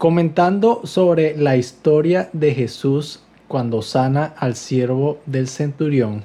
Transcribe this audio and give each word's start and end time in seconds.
Comentando 0.00 0.80
sobre 0.84 1.36
la 1.36 1.58
historia 1.58 2.30
de 2.32 2.54
Jesús 2.54 3.20
cuando 3.48 3.82
sana 3.82 4.32
al 4.38 4.56
siervo 4.56 5.18
del 5.26 5.46
centurión, 5.46 6.22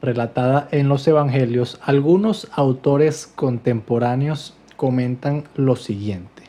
relatada 0.00 0.68
en 0.70 0.88
los 0.88 1.08
evangelios, 1.08 1.80
algunos 1.82 2.46
autores 2.52 3.26
contemporáneos 3.34 4.54
comentan 4.76 5.42
lo 5.56 5.74
siguiente. 5.74 6.44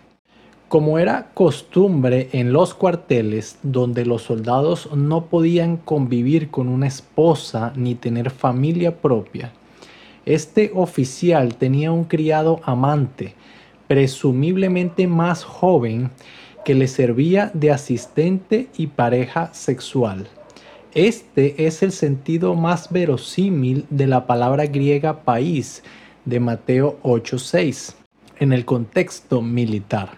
Como 0.67 0.99
era 0.99 1.31
costumbre 1.33 2.29
en 2.31 2.53
los 2.53 2.75
cuarteles 2.75 3.57
donde 3.63 4.05
los 4.05 4.21
soldados 4.21 4.93
no 4.93 5.25
podían 5.25 5.77
convivir 5.77 6.51
con 6.51 6.67
una 6.67 6.85
esposa 6.85 7.73
ni 7.75 7.95
tener 7.95 8.29
familia 8.29 8.95
propia, 9.01 9.51
este 10.27 10.71
oficial 10.75 11.55
tenía 11.55 11.91
un 11.91 12.03
criado 12.03 12.59
amante 12.65 13.33
presumiblemente 13.87 15.07
más 15.07 15.43
joven, 15.43 16.11
que 16.65 16.73
le 16.73 16.87
servía 16.87 17.51
de 17.53 17.71
asistente 17.71 18.67
y 18.75 18.87
pareja 18.87 19.53
sexual. 19.53 20.27
Este 20.95 21.67
es 21.67 21.83
el 21.83 21.91
sentido 21.91 22.55
más 22.55 22.91
verosímil 22.91 23.85
de 23.89 24.07
la 24.07 24.25
palabra 24.25 24.65
griega 24.65 25.23
país 25.23 25.83
de 26.25 26.39
Mateo 26.39 26.97
8:6 27.03 27.95
en 28.39 28.51
el 28.51 28.65
contexto 28.65 29.41
militar. 29.41 30.11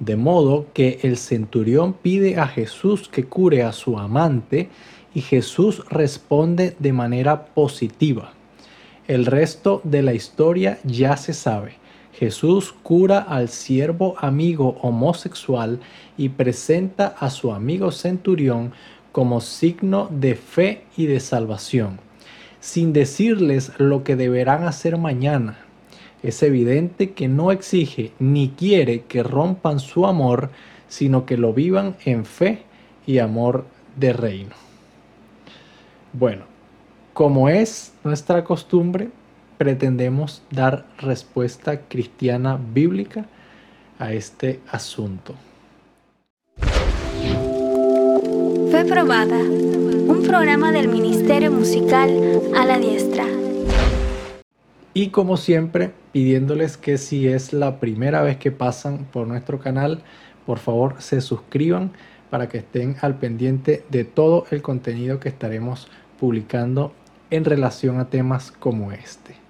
De 0.00 0.16
modo 0.16 0.66
que 0.74 0.98
el 1.02 1.16
centurión 1.16 1.94
pide 1.94 2.38
a 2.38 2.46
Jesús 2.46 3.08
que 3.08 3.24
cure 3.24 3.62
a 3.62 3.72
su 3.72 3.98
amante 3.98 4.68
y 5.14 5.20
Jesús 5.20 5.84
responde 5.88 6.76
de 6.78 6.92
manera 6.92 7.46
positiva. 7.46 8.32
El 9.06 9.26
resto 9.26 9.80
de 9.84 10.02
la 10.02 10.12
historia 10.12 10.78
ya 10.84 11.16
se 11.16 11.32
sabe. 11.32 11.76
Jesús 12.18 12.72
cura 12.82 13.18
al 13.18 13.48
siervo 13.48 14.14
amigo 14.18 14.76
homosexual 14.82 15.80
y 16.16 16.28
presenta 16.28 17.08
a 17.18 17.28
su 17.28 17.52
amigo 17.52 17.90
centurión 17.90 18.72
como 19.10 19.40
signo 19.40 20.08
de 20.10 20.36
fe 20.36 20.84
y 20.96 21.06
de 21.06 21.18
salvación, 21.18 21.98
sin 22.60 22.92
decirles 22.92 23.72
lo 23.78 24.04
que 24.04 24.16
deberán 24.16 24.64
hacer 24.64 24.96
mañana. 24.96 25.58
Es 26.22 26.42
evidente 26.42 27.12
que 27.12 27.28
no 27.28 27.50
exige 27.50 28.12
ni 28.18 28.50
quiere 28.50 29.02
que 29.02 29.22
rompan 29.22 29.80
su 29.80 30.06
amor, 30.06 30.50
sino 30.88 31.26
que 31.26 31.36
lo 31.36 31.52
vivan 31.52 31.96
en 32.04 32.24
fe 32.24 32.62
y 33.06 33.18
amor 33.18 33.66
de 33.96 34.12
reino. 34.12 34.54
Bueno, 36.12 36.44
como 37.12 37.48
es 37.48 37.92
nuestra 38.04 38.44
costumbre, 38.44 39.10
pretendemos 39.56 40.42
dar 40.50 40.86
respuesta 40.98 41.80
cristiana 41.88 42.58
bíblica 42.72 43.26
a 43.98 44.12
este 44.12 44.60
asunto. 44.70 45.34
Fue 48.70 48.84
probada, 48.84 49.38
un 49.38 50.24
programa 50.26 50.72
del 50.72 50.88
Ministerio 50.88 51.52
Musical 51.52 52.10
a 52.56 52.64
la 52.64 52.78
Diestra. 52.78 53.24
Y 54.92 55.08
como 55.08 55.36
siempre, 55.36 55.92
pidiéndoles 56.12 56.76
que 56.76 56.98
si 56.98 57.26
es 57.28 57.52
la 57.52 57.80
primera 57.80 58.22
vez 58.22 58.36
que 58.36 58.52
pasan 58.52 59.06
por 59.12 59.26
nuestro 59.26 59.58
canal, 59.58 60.02
por 60.46 60.58
favor 60.58 60.96
se 60.98 61.20
suscriban 61.20 61.92
para 62.30 62.48
que 62.48 62.58
estén 62.58 62.96
al 63.00 63.18
pendiente 63.18 63.84
de 63.90 64.04
todo 64.04 64.46
el 64.50 64.62
contenido 64.62 65.20
que 65.20 65.28
estaremos 65.28 65.88
publicando 66.18 66.92
en 67.30 67.44
relación 67.44 68.00
a 68.00 68.10
temas 68.10 68.50
como 68.50 68.92
este. 68.92 69.43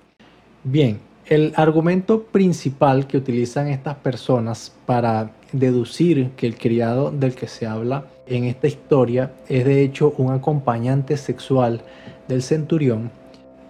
Bien, 0.67 0.99
el 1.27 1.53
argumento 1.57 2.23
principal 2.23 3.07
que 3.07 3.19
utilizan 3.19 3.69
estas 3.69 3.97
personas 3.97 4.73
para 4.87 5.33
deducir 5.53 6.31
que 6.39 6.47
el 6.47 6.57
criado 6.57 7.11
del 7.11 7.35
que 7.35 7.49
se 7.49 7.67
habla 7.67 8.07
en 8.27 8.45
esta 8.45 8.67
historia 8.67 9.35
es 9.47 9.67
de 9.67 9.83
hecho 9.83 10.15
un 10.17 10.33
acompañante 10.33 11.19
sexual 11.19 11.83
del 12.29 12.43
centurión 12.43 13.11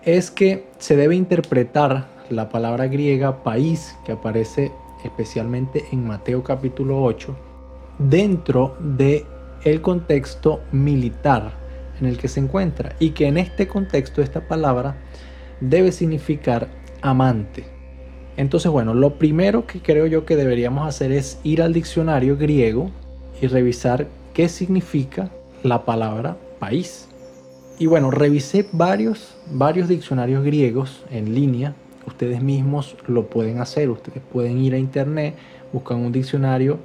es 0.05 0.31
que 0.31 0.69
se 0.79 0.95
debe 0.95 1.17
interpretar 1.17 2.07
la 2.31 2.49
palabra 2.49 2.87
griega 2.87 3.43
país 3.43 3.97
que 4.07 4.13
aparece 4.13 4.71
especialmente 5.03 5.85
en 5.91 6.07
Mateo 6.07 6.45
capítulo 6.45 7.03
8 7.03 7.37
dentro 7.99 8.77
de 8.79 9.27
el 9.65 9.81
contexto 9.81 10.61
militar 10.71 11.55
en 12.01 12.07
el 12.07 12.19
que 12.19 12.29
se 12.29 12.39
encuentra 12.39 12.95
y 13.01 13.11
que 13.11 13.27
en 13.27 13.37
este 13.37 13.67
contexto 13.67 14.23
esta 14.23 14.47
palabra 14.47 14.97
debe 15.61 15.91
significar 15.91 16.84
amante. 17.05 17.65
Entonces, 18.37 18.73
bueno, 18.73 18.95
lo 18.95 19.19
primero 19.19 19.67
que 19.67 19.81
creo 19.81 20.07
yo 20.07 20.25
que 20.25 20.35
deberíamos 20.35 20.89
hacer 20.89 21.13
es 21.13 21.39
ir 21.45 21.63
al 21.63 21.73
diccionario 21.73 22.37
griego 22.37 22.91
y 23.41 23.47
revisar 23.47 24.09
qué 24.33 24.49
significa 24.49 25.31
la 25.63 25.85
palabra 25.85 26.37
país. 26.59 27.09
Y 27.79 27.87
bueno, 27.87 28.11
revisé 28.11 28.67
varios, 28.73 29.37
varios 29.53 29.89
diccionarios 29.89 30.45
griegos 30.45 31.05
en 31.11 31.35
línea. 31.35 31.75
Ustedes 32.07 32.43
mismos 32.43 32.97
lo 33.07 33.27
pueden 33.27 33.61
hacer. 33.61 33.91
Ustedes 33.91 34.23
pueden 34.33 34.59
ir 34.59 34.75
a 34.75 34.79
internet, 34.79 35.35
buscan 35.73 35.99
un 35.99 36.11
diccionario 36.11 36.79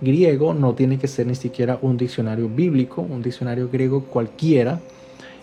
griego. 0.00 0.52
No 0.52 0.74
tiene 0.74 0.98
que 0.98 1.08
ser 1.08 1.26
ni 1.26 1.34
siquiera 1.34 1.78
un 1.80 1.96
diccionario 1.96 2.48
bíblico, 2.48 3.02
un 3.02 3.22
diccionario 3.22 3.68
griego 3.70 4.04
cualquiera. 4.04 4.80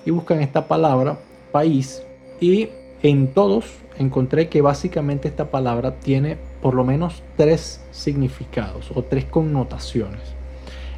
Y 0.05 0.11
buscan 0.11 0.41
esta 0.41 0.67
palabra 0.67 1.17
país. 1.51 2.03
Y 2.41 2.69
en 3.01 3.33
todos 3.33 3.65
encontré 3.99 4.49
que 4.49 4.61
básicamente 4.61 5.27
esta 5.27 5.51
palabra 5.51 5.99
tiene 5.99 6.37
por 6.61 6.73
lo 6.73 6.83
menos 6.83 7.23
tres 7.35 7.81
significados 7.91 8.91
o 8.95 9.03
tres 9.03 9.25
connotaciones. 9.25 10.21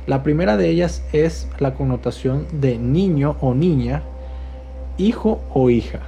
La 0.08 0.24
primera 0.24 0.58
de 0.58 0.70
ellas 0.70 1.04
es 1.14 1.48
la 1.60 1.74
connotación 1.76 2.48
de 2.52 2.78
niño 2.78 3.36
o 3.42 3.54
niña, 3.54 4.04
hijo 4.98 5.42
o 5.54 5.70
hija. 5.70 6.00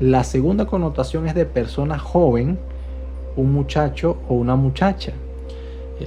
La 0.00 0.24
segunda 0.24 0.66
connotación 0.66 1.26
es 1.26 1.34
de 1.34 1.46
persona 1.46 1.98
joven, 1.98 2.58
un 3.36 3.52
muchacho 3.52 4.18
o 4.28 4.34
una 4.34 4.56
muchacha. 4.56 5.12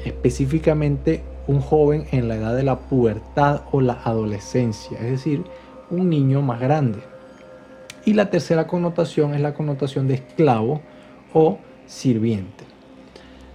Específicamente 0.05 1.23
un 1.47 1.61
joven 1.61 2.05
en 2.11 2.27
la 2.27 2.35
edad 2.35 2.55
de 2.55 2.63
la 2.63 2.77
pubertad 2.77 3.61
o 3.71 3.81
la 3.81 4.01
adolescencia, 4.03 4.97
es 4.99 5.11
decir, 5.11 5.43
un 5.89 6.09
niño 6.09 6.41
más 6.41 6.59
grande. 6.59 6.99
Y 8.07 8.13
la 8.13 8.29
tercera 8.29 8.68
connotación 8.68 9.34
es 9.34 9.41
la 9.41 9.53
connotación 9.53 10.07
de 10.07 10.13
esclavo 10.13 10.79
o 11.34 11.57
sirviente. 11.88 12.63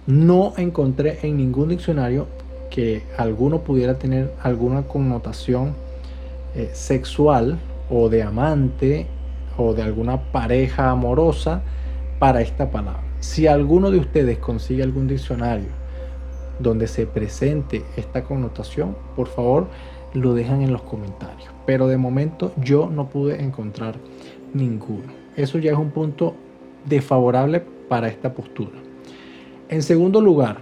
No 0.05 0.53
encontré 0.57 1.17
en 1.23 1.37
ningún 1.37 1.69
diccionario 1.69 2.27
que 2.69 3.01
alguno 3.17 3.61
pudiera 3.61 3.97
tener 3.97 4.31
alguna 4.43 4.83
connotación 4.83 5.73
eh, 6.53 6.69
sexual 6.71 7.57
o 7.89 8.09
de 8.09 8.21
amante 8.21 9.07
o 9.57 9.73
de 9.73 9.81
alguna 9.81 10.21
pareja 10.31 10.91
amorosa 10.91 11.63
para 12.19 12.41
esta 12.41 12.69
palabra. 12.69 13.01
Si 13.21 13.47
alguno 13.47 13.89
de 13.89 13.97
ustedes 13.97 14.37
consigue 14.37 14.83
algún 14.83 15.07
diccionario 15.07 15.69
donde 16.59 16.85
se 16.85 17.07
presente 17.07 17.83
esta 17.97 18.23
connotación, 18.23 18.95
por 19.15 19.29
favor 19.29 19.65
lo 20.13 20.35
dejan 20.35 20.61
en 20.61 20.71
los 20.71 20.83
comentarios. 20.83 21.49
Pero 21.65 21.87
de 21.87 21.97
momento 21.97 22.53
yo 22.57 22.87
no 22.91 23.09
pude 23.09 23.41
encontrar 23.41 23.95
ninguno. 24.53 25.11
Eso 25.35 25.57
ya 25.57 25.71
es 25.71 25.77
un 25.77 25.91
punto 25.91 26.35
desfavorable 26.85 27.63
para 27.89 28.07
esta 28.07 28.33
postura. 28.33 28.77
En 29.69 29.81
segundo 29.81 30.21
lugar, 30.21 30.61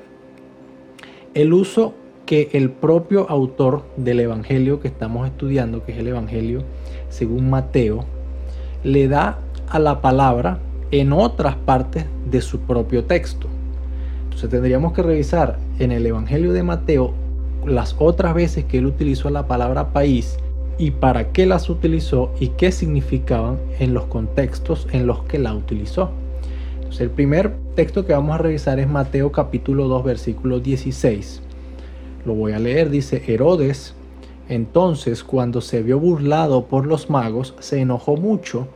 el 1.33 1.53
uso 1.53 1.93
que 2.25 2.49
el 2.53 2.69
propio 2.69 3.29
autor 3.29 3.83
del 3.97 4.21
Evangelio 4.21 4.79
que 4.79 4.87
estamos 4.87 5.27
estudiando, 5.27 5.83
que 5.83 5.91
es 5.91 5.97
el 5.97 6.07
Evangelio 6.07 6.63
según 7.09 7.49
Mateo, 7.49 8.05
le 8.83 9.07
da 9.07 9.39
a 9.67 9.79
la 9.79 10.01
palabra 10.01 10.59
en 10.91 11.13
otras 11.13 11.55
partes 11.55 12.05
de 12.29 12.41
su 12.41 12.59
propio 12.61 13.05
texto. 13.05 13.47
Entonces 14.23 14.49
tendríamos 14.49 14.93
que 14.93 15.03
revisar 15.03 15.57
en 15.79 15.91
el 15.91 16.05
Evangelio 16.05 16.53
de 16.53 16.63
Mateo 16.63 17.13
las 17.65 17.95
otras 17.99 18.33
veces 18.33 18.65
que 18.65 18.77
él 18.77 18.85
utilizó 18.85 19.29
la 19.29 19.47
palabra 19.47 19.93
país 19.93 20.37
y 20.81 20.89
para 20.89 21.31
qué 21.31 21.45
las 21.45 21.69
utilizó 21.69 22.31
y 22.39 22.47
qué 22.47 22.71
significaban 22.71 23.59
en 23.77 23.93
los 23.93 24.05
contextos 24.05 24.87
en 24.91 25.05
los 25.05 25.21
que 25.25 25.37
la 25.37 25.53
utilizó. 25.53 26.09
Entonces, 26.77 27.01
el 27.01 27.11
primer 27.11 27.53
texto 27.75 28.03
que 28.03 28.13
vamos 28.13 28.33
a 28.33 28.39
revisar 28.39 28.79
es 28.79 28.89
Mateo 28.89 29.31
capítulo 29.31 29.87
2 29.87 30.03
versículo 30.03 30.59
16. 30.59 31.43
Lo 32.25 32.33
voy 32.33 32.53
a 32.53 32.59
leer, 32.59 32.89
dice 32.89 33.21
Herodes. 33.27 33.93
Entonces, 34.49 35.23
cuando 35.23 35.61
se 35.61 35.83
vio 35.83 35.99
burlado 35.99 36.65
por 36.65 36.87
los 36.87 37.11
magos, 37.11 37.53
se 37.59 37.79
enojó 37.79 38.17
mucho 38.17 38.67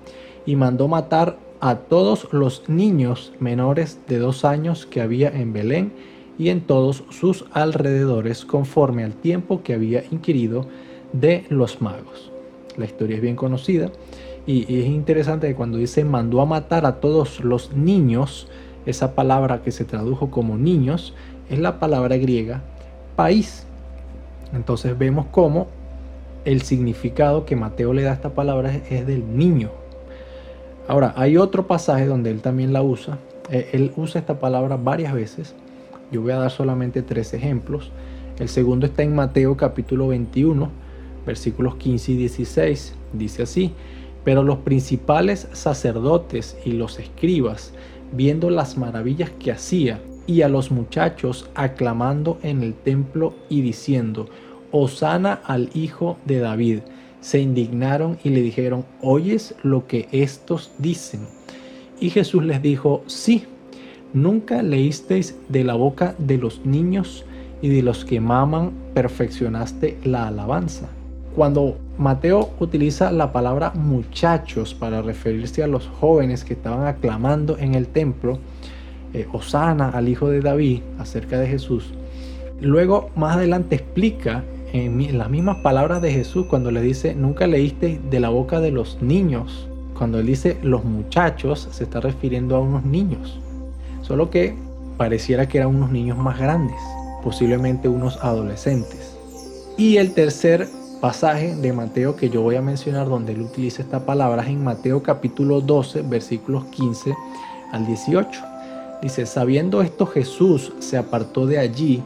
y 0.46 0.56
mandó 0.56 0.88
matar 0.88 1.40
a 1.60 1.76
todos 1.76 2.28
los 2.32 2.70
niños 2.70 3.34
menores 3.40 3.98
de 4.08 4.20
dos 4.20 4.46
años 4.46 4.86
que 4.86 5.02
había 5.02 5.30
en 5.30 5.54
Belén 5.54 5.92
y 6.38 6.50
en 6.50 6.62
todos 6.62 7.04
sus 7.10 7.46
alrededores, 7.52 8.46
conforme 8.46 9.04
al 9.04 9.14
tiempo 9.14 9.64
que 9.64 9.74
había 9.74 10.04
inquirido 10.12 10.68
de 11.14 11.46
los 11.50 11.82
magos. 11.82 12.32
La 12.78 12.86
historia 12.86 13.16
es 13.16 13.22
bien 13.22 13.36
conocida 13.36 13.90
y, 14.46 14.62
es 14.80 14.86
interesante 14.86 15.48
que 15.48 15.56
cuando 15.56 15.78
dice 15.78 16.06
mandó 16.06 16.42
a 16.42 16.46
matar 16.46 16.86
a 16.86 17.00
todos 17.00 17.44
los 17.44 17.74
niños, 17.74 18.48
esa 18.86 19.16
palabra 19.16 19.62
que 19.64 19.72
se 19.72 19.86
tradujo 19.86 20.30
como 20.30 20.58
niños 20.58 21.14
es 21.50 21.60
la 21.60 21.80
palabra 21.80 22.18
griega 22.18 22.62
país. 23.16 23.66
Entonces 24.54 24.98
vemos 24.98 25.26
cómo 25.32 25.68
el 26.44 26.62
significado 26.62 27.46
que 27.46 27.56
Mateo 27.56 27.94
le 27.94 28.04
da 28.04 28.12
a 28.12 28.14
esta 28.14 28.30
palabra 28.30 28.74
es, 28.90 29.08
del 29.08 29.36
niño. 29.36 29.70
Ahora, 30.88 31.14
hay 31.18 31.38
otro 31.38 31.66
pasaje 31.66 32.06
donde 32.06 32.30
él 32.30 32.42
también 32.42 32.72
la 32.72 32.84
usa. 32.84 33.18
Eh, 33.50 33.70
él 33.74 33.92
usa 33.96 34.20
esta 34.20 34.40
palabra 34.40 34.78
varias 34.78 35.14
veces. 35.14 35.56
Yo 36.12 36.22
voy 36.22 36.32
a 36.32 36.38
dar 36.38 36.52
solamente 36.52 37.02
tres 37.02 37.34
ejemplos. 37.34 37.92
El 38.38 38.50
segundo 38.50 38.86
está 38.86 39.02
en 39.02 39.16
Mateo 39.16 39.58
capítulo 39.58 40.10
21, 40.10 40.70
versículos 41.26 41.76
15 41.76 42.12
y 42.12 42.16
16. 42.16 42.96
Dice 43.14 43.44
así, 43.44 43.72
pero 44.24 44.44
los 44.44 44.60
principales 44.60 45.48
sacerdotes 45.54 46.58
y 46.66 46.72
los 46.72 47.00
escribas, 47.00 47.74
viendo 48.12 48.50
las 48.50 48.78
maravillas 48.78 49.30
que 49.40 49.52
hacía, 49.52 50.02
y 50.28 50.42
a 50.42 50.50
los 50.50 50.72
muchachos 50.72 51.50
aclamando 51.54 52.40
en 52.42 52.64
el 52.64 52.74
templo 52.74 53.36
y 53.50 53.62
diciendo, 53.62 54.28
Osana 54.72 55.34
al 55.46 55.70
hijo 55.74 56.18
de 56.26 56.40
David, 56.40 56.80
se 57.22 57.40
indignaron 57.40 58.18
y 58.24 58.30
le 58.30 58.42
dijeron, 58.42 58.86
¿oyes 59.02 59.56
lo 59.64 59.88
que 59.88 60.08
estos 60.12 60.72
dicen? 60.78 61.22
Y 62.00 62.10
Jesús 62.10 62.44
les 62.44 62.62
dijo, 62.62 63.04
sí, 63.08 63.46
nunca 64.14 64.62
leísteis 64.62 65.36
de 65.50 65.64
la 65.64 65.76
boca 65.76 66.16
de 66.18 66.38
los 66.38 66.66
niños 66.66 67.26
y 67.62 67.70
de 67.70 67.82
los 67.82 68.06
que 68.06 68.20
maman 68.20 68.74
perfeccionaste 68.94 69.98
la 70.04 70.28
alabanza. 70.28 70.90
Cuando 71.36 71.78
Mateo 71.98 72.52
utiliza 72.62 73.12
la 73.12 73.34
palabra 73.34 73.72
muchachos 73.76 74.74
para 74.74 75.02
referirse 75.02 75.64
a 75.64 75.68
los 75.68 75.86
jóvenes 75.86 76.46
que 76.46 76.54
estaban 76.54 76.88
aclamando 76.88 77.58
en 77.58 77.76
el 77.76 77.88
templo, 77.88 78.40
eh, 79.14 79.28
Osana 79.34 79.90
al 79.90 80.08
hijo 80.08 80.30
de 80.30 80.40
David 80.40 80.82
acerca 80.98 81.38
de 81.38 81.48
Jesús. 81.48 81.94
Luego 82.62 83.10
más 83.18 83.36
adelante 83.36 83.76
explica 83.76 84.46
en 84.72 85.18
las 85.18 85.30
mismas 85.30 85.58
palabras 85.58 86.02
de 86.02 86.14
Jesús 86.14 86.46
cuando 86.50 86.72
le 86.72 86.82
dice, 86.82 87.14
nunca 87.16 87.48
leíste 87.48 88.00
de 88.10 88.20
la 88.22 88.30
boca 88.30 88.62
de 88.62 88.72
los 88.72 89.02
niños. 89.02 89.68
Cuando 89.98 90.20
él 90.20 90.28
dice 90.28 90.58
los 90.64 90.86
muchachos, 90.86 91.68
se 91.70 91.84
está 91.84 92.00
refiriendo 92.00 92.56
a 92.56 92.62
unos 92.62 92.86
niños. 92.86 93.40
Solo 94.02 94.30
que 94.30 94.56
pareciera 94.96 95.50
que 95.50 95.58
eran 95.58 95.76
unos 95.76 95.92
niños 95.92 96.18
más 96.18 96.40
grandes, 96.40 96.78
posiblemente 97.24 97.90
unos 97.90 98.18
adolescentes. 98.24 99.18
Y 99.78 99.98
el 99.98 100.14
tercer 100.14 100.70
pasaje 101.06 101.54
de 101.54 101.72
Mateo 101.72 102.16
que 102.16 102.32
yo 102.32 102.42
voy 102.42 102.56
a 102.56 102.64
mencionar 102.64 103.08
donde 103.08 103.34
él 103.34 103.42
utiliza 103.42 103.84
esta 103.84 104.08
palabra 104.08 104.42
es 104.42 104.50
en 104.50 104.64
Mateo 104.64 105.04
capítulo 105.04 105.62
12 105.62 106.02
versículos 106.02 106.66
15 106.72 107.14
al 107.72 107.86
18. 107.86 108.42
Dice, 109.04 109.28
sabiendo 109.28 109.84
esto 109.84 110.08
Jesús 110.08 110.74
se 110.80 110.98
apartó 110.98 111.46
de 111.46 111.60
allí 111.60 112.02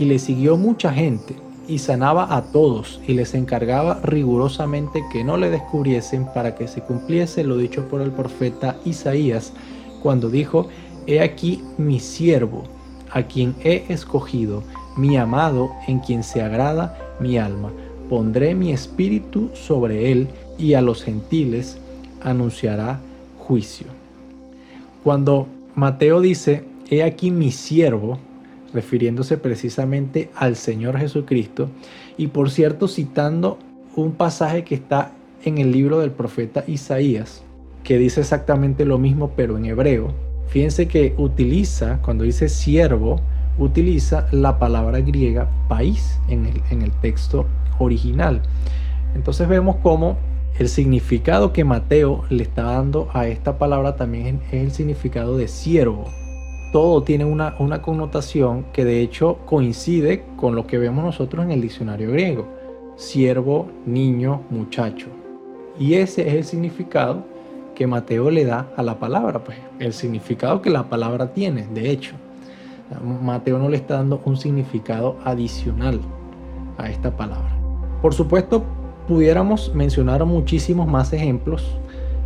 y 0.00 0.06
le 0.06 0.18
siguió 0.18 0.56
mucha 0.56 0.92
gente 0.92 1.36
y 1.68 1.78
sanaba 1.78 2.34
a 2.34 2.42
todos 2.42 3.00
y 3.06 3.14
les 3.14 3.34
encargaba 3.34 4.00
rigurosamente 4.02 5.00
que 5.12 5.22
no 5.22 5.36
le 5.36 5.48
descubriesen 5.48 6.26
para 6.34 6.56
que 6.56 6.66
se 6.66 6.80
cumpliese 6.80 7.44
lo 7.44 7.56
dicho 7.56 7.86
por 7.86 8.00
el 8.00 8.10
profeta 8.10 8.78
Isaías 8.84 9.52
cuando 10.02 10.28
dijo, 10.28 10.66
He 11.06 11.20
aquí 11.20 11.62
mi 11.78 12.00
siervo, 12.00 12.64
a 13.12 13.22
quien 13.22 13.54
he 13.62 13.84
escogido, 13.90 14.64
mi 14.96 15.16
amado, 15.16 15.70
en 15.86 16.00
quien 16.00 16.24
se 16.24 16.42
agrada 16.42 16.98
mi 17.20 17.38
alma. 17.38 17.70
Pondré 18.10 18.56
mi 18.56 18.72
espíritu 18.72 19.50
sobre 19.54 20.10
él 20.10 20.26
y 20.58 20.74
a 20.74 20.80
los 20.80 21.04
gentiles 21.04 21.78
anunciará 22.20 22.98
juicio. 23.38 23.86
Cuando 25.04 25.46
Mateo 25.76 26.20
dice, 26.20 26.64
he 26.90 27.04
aquí 27.04 27.30
mi 27.30 27.52
siervo, 27.52 28.18
refiriéndose 28.74 29.38
precisamente 29.38 30.28
al 30.34 30.56
Señor 30.56 30.98
Jesucristo, 30.98 31.68
y 32.18 32.26
por 32.26 32.50
cierto 32.50 32.88
citando 32.88 33.60
un 33.94 34.10
pasaje 34.10 34.64
que 34.64 34.74
está 34.74 35.12
en 35.44 35.58
el 35.58 35.70
libro 35.70 36.00
del 36.00 36.10
profeta 36.10 36.64
Isaías, 36.66 37.44
que 37.84 37.96
dice 37.96 38.22
exactamente 38.22 38.84
lo 38.84 38.98
mismo 38.98 39.34
pero 39.36 39.56
en 39.56 39.66
hebreo. 39.66 40.12
Fíjense 40.48 40.88
que 40.88 41.14
utiliza, 41.16 42.00
cuando 42.02 42.24
dice 42.24 42.48
siervo, 42.48 43.20
utiliza 43.56 44.26
la 44.32 44.58
palabra 44.58 45.00
griega 45.00 45.48
país 45.68 46.18
en 46.28 46.46
el, 46.46 46.60
en 46.72 46.82
el 46.82 46.90
texto 46.90 47.46
original. 47.80 48.42
Entonces 49.14 49.48
vemos 49.48 49.76
cómo 49.82 50.16
el 50.58 50.68
significado 50.68 51.52
que 51.52 51.64
Mateo 51.64 52.24
le 52.28 52.42
está 52.42 52.64
dando 52.64 53.08
a 53.12 53.26
esta 53.26 53.58
palabra 53.58 53.96
también 53.96 54.40
es 54.48 54.62
el 54.62 54.70
significado 54.72 55.36
de 55.36 55.48
siervo. 55.48 56.04
Todo 56.72 57.02
tiene 57.02 57.24
una, 57.24 57.56
una 57.58 57.82
connotación 57.82 58.66
que 58.72 58.84
de 58.84 59.00
hecho 59.00 59.38
coincide 59.46 60.22
con 60.36 60.54
lo 60.54 60.66
que 60.66 60.78
vemos 60.78 61.04
nosotros 61.04 61.44
en 61.44 61.50
el 61.50 61.60
diccionario 61.60 62.12
griego. 62.12 62.46
Siervo, 62.96 63.68
niño, 63.86 64.42
muchacho. 64.50 65.06
Y 65.78 65.94
ese 65.94 66.28
es 66.28 66.34
el 66.34 66.44
significado 66.44 67.24
que 67.74 67.86
Mateo 67.86 68.30
le 68.30 68.44
da 68.44 68.70
a 68.76 68.82
la 68.82 68.98
palabra, 68.98 69.42
pues 69.42 69.56
el 69.78 69.94
significado 69.94 70.60
que 70.60 70.68
la 70.68 70.90
palabra 70.90 71.32
tiene, 71.32 71.66
de 71.72 71.90
hecho. 71.90 72.14
Mateo 73.22 73.58
no 73.58 73.68
le 73.68 73.78
está 73.78 73.94
dando 73.94 74.20
un 74.24 74.36
significado 74.36 75.16
adicional 75.24 76.00
a 76.76 76.90
esta 76.90 77.16
palabra. 77.16 77.59
Por 78.02 78.14
supuesto, 78.14 78.64
pudiéramos 79.06 79.74
mencionar 79.74 80.24
muchísimos 80.24 80.88
más 80.88 81.12
ejemplos 81.12 81.76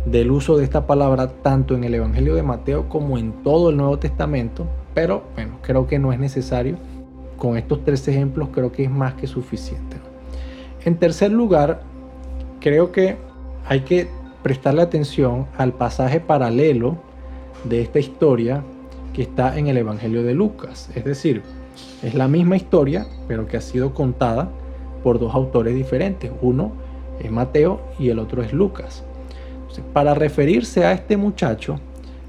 del 0.05 0.31
uso 0.31 0.55
de 0.57 0.63
esta 0.63 0.87
palabra 0.87 1.27
tanto 1.41 1.75
en 1.75 1.83
el 1.83 1.95
Evangelio 1.95 2.35
de 2.35 2.43
Mateo 2.43 2.87
como 2.87 3.17
en 3.17 3.43
todo 3.43 3.71
el 3.71 3.77
Nuevo 3.77 3.99
Testamento, 3.99 4.67
pero 4.93 5.23
bueno, 5.33 5.57
creo 5.61 5.87
que 5.87 5.99
no 5.99 6.13
es 6.13 6.19
necesario. 6.19 6.77
Con 7.37 7.57
estos 7.57 7.83
tres 7.83 8.07
ejemplos 8.07 8.49
creo 8.53 8.71
que 8.71 8.85
es 8.85 8.89
más 8.89 9.15
que 9.15 9.27
suficiente. 9.27 9.97
En 10.85 10.95
tercer 10.95 11.31
lugar, 11.31 11.81
creo 12.61 12.91
que 12.93 13.17
hay 13.67 13.81
que 13.81 14.07
prestarle 14.43 14.83
atención 14.83 15.47
al 15.57 15.73
pasaje 15.73 16.21
paralelo 16.21 16.95
de 17.65 17.81
esta 17.81 17.99
historia 17.99 18.63
que 19.13 19.23
está 19.23 19.57
en 19.57 19.67
el 19.67 19.77
Evangelio 19.77 20.23
de 20.23 20.33
Lucas. 20.35 20.89
Es 20.95 21.03
decir, 21.03 21.41
es 22.03 22.13
la 22.13 22.27
misma 22.27 22.55
historia, 22.55 23.07
pero 23.27 23.47
que 23.47 23.57
ha 23.57 23.61
sido 23.61 23.93
contada 23.93 24.49
por 25.05 25.19
dos 25.19 25.35
autores 25.35 25.75
diferentes. 25.75 26.31
Uno 26.41 26.71
es 27.19 27.31
Mateo 27.31 27.79
y 27.99 28.09
el 28.09 28.17
otro 28.17 28.41
es 28.41 28.51
Lucas. 28.51 29.03
para 29.93 30.15
referirse 30.15 30.83
a 30.83 30.93
este 30.93 31.15
muchacho, 31.15 31.79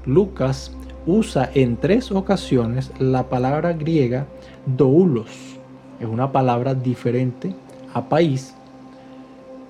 Lucas 0.05 0.71
usa 1.07 1.49
en 1.55 1.77
tres 1.77 2.11
ocasiones 2.11 2.91
la 2.99 3.23
palabra 3.29 3.73
griega 3.73 4.27
doulos. 4.67 5.57
Es 5.99 6.07
una 6.07 6.31
palabra 6.31 6.75
diferente 6.75 7.55
a 7.95 8.07
país, 8.07 8.53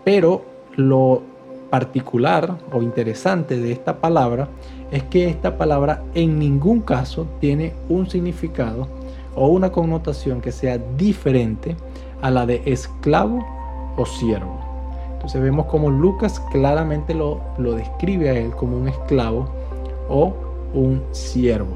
pero 0.03 0.43
lo 0.75 1.21
particular 1.69 2.57
o 2.73 2.81
interesante 2.81 3.57
de 3.57 3.71
esta 3.71 4.01
palabra 4.01 4.49
es 4.91 5.03
que 5.03 5.29
esta 5.29 5.57
palabra 5.57 6.03
en 6.13 6.39
ningún 6.39 6.81
caso 6.81 7.25
tiene 7.39 7.73
un 7.87 8.09
significado 8.09 8.89
o 9.33 9.47
una 9.47 9.71
connotación 9.71 10.41
que 10.41 10.51
sea 10.51 10.77
diferente 10.97 11.77
a 12.21 12.31
la 12.31 12.45
de 12.45 12.61
esclavo 12.65 13.45
o 13.97 14.05
siervo. 14.05 14.59
Entonces 15.13 15.41
vemos 15.41 15.65
como 15.65 15.89
Lucas 15.89 16.39
claramente 16.51 17.13
lo, 17.13 17.41
lo 17.57 17.73
describe 17.73 18.29
a 18.29 18.33
él 18.33 18.51
como 18.51 18.77
un 18.77 18.87
esclavo 18.87 19.47
o 20.09 20.33
un 20.73 21.01
siervo. 21.11 21.75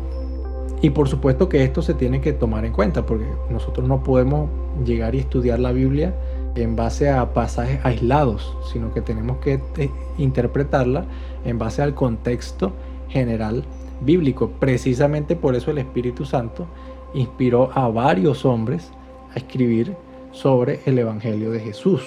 Y 0.81 0.89
por 0.89 1.07
supuesto 1.07 1.47
que 1.47 1.63
esto 1.63 1.81
se 1.81 1.93
tiene 1.93 2.21
que 2.21 2.33
tomar 2.33 2.65
en 2.65 2.73
cuenta 2.73 3.05
porque 3.05 3.25
nosotros 3.49 3.87
no 3.87 4.03
podemos 4.03 4.49
llegar 4.83 5.13
y 5.13 5.19
estudiar 5.19 5.59
la 5.59 5.71
Biblia 5.71 6.13
en 6.55 6.75
base 6.75 7.09
a 7.09 7.33
pasajes 7.33 7.79
aislados, 7.83 8.55
sino 8.71 8.93
que 8.93 9.01
tenemos 9.01 9.37
que 9.37 9.61
eh, 9.77 9.89
interpretarla 10.17 11.05
en 11.45 11.57
base 11.59 11.81
al 11.81 11.93
contexto 11.93 12.73
general 13.09 13.63
bíblico. 14.01 14.51
Precisamente 14.59 15.35
por 15.35 15.55
eso 15.55 15.71
el 15.71 15.77
Espíritu 15.77 16.25
Santo 16.25 16.65
inspiró 17.13 17.71
a 17.73 17.87
varios 17.89 18.45
hombres 18.45 18.91
a 19.33 19.37
escribir 19.37 19.95
sobre 20.31 20.79
el 20.85 20.97
Evangelio 20.99 21.51
de 21.51 21.59
Jesús, 21.59 22.01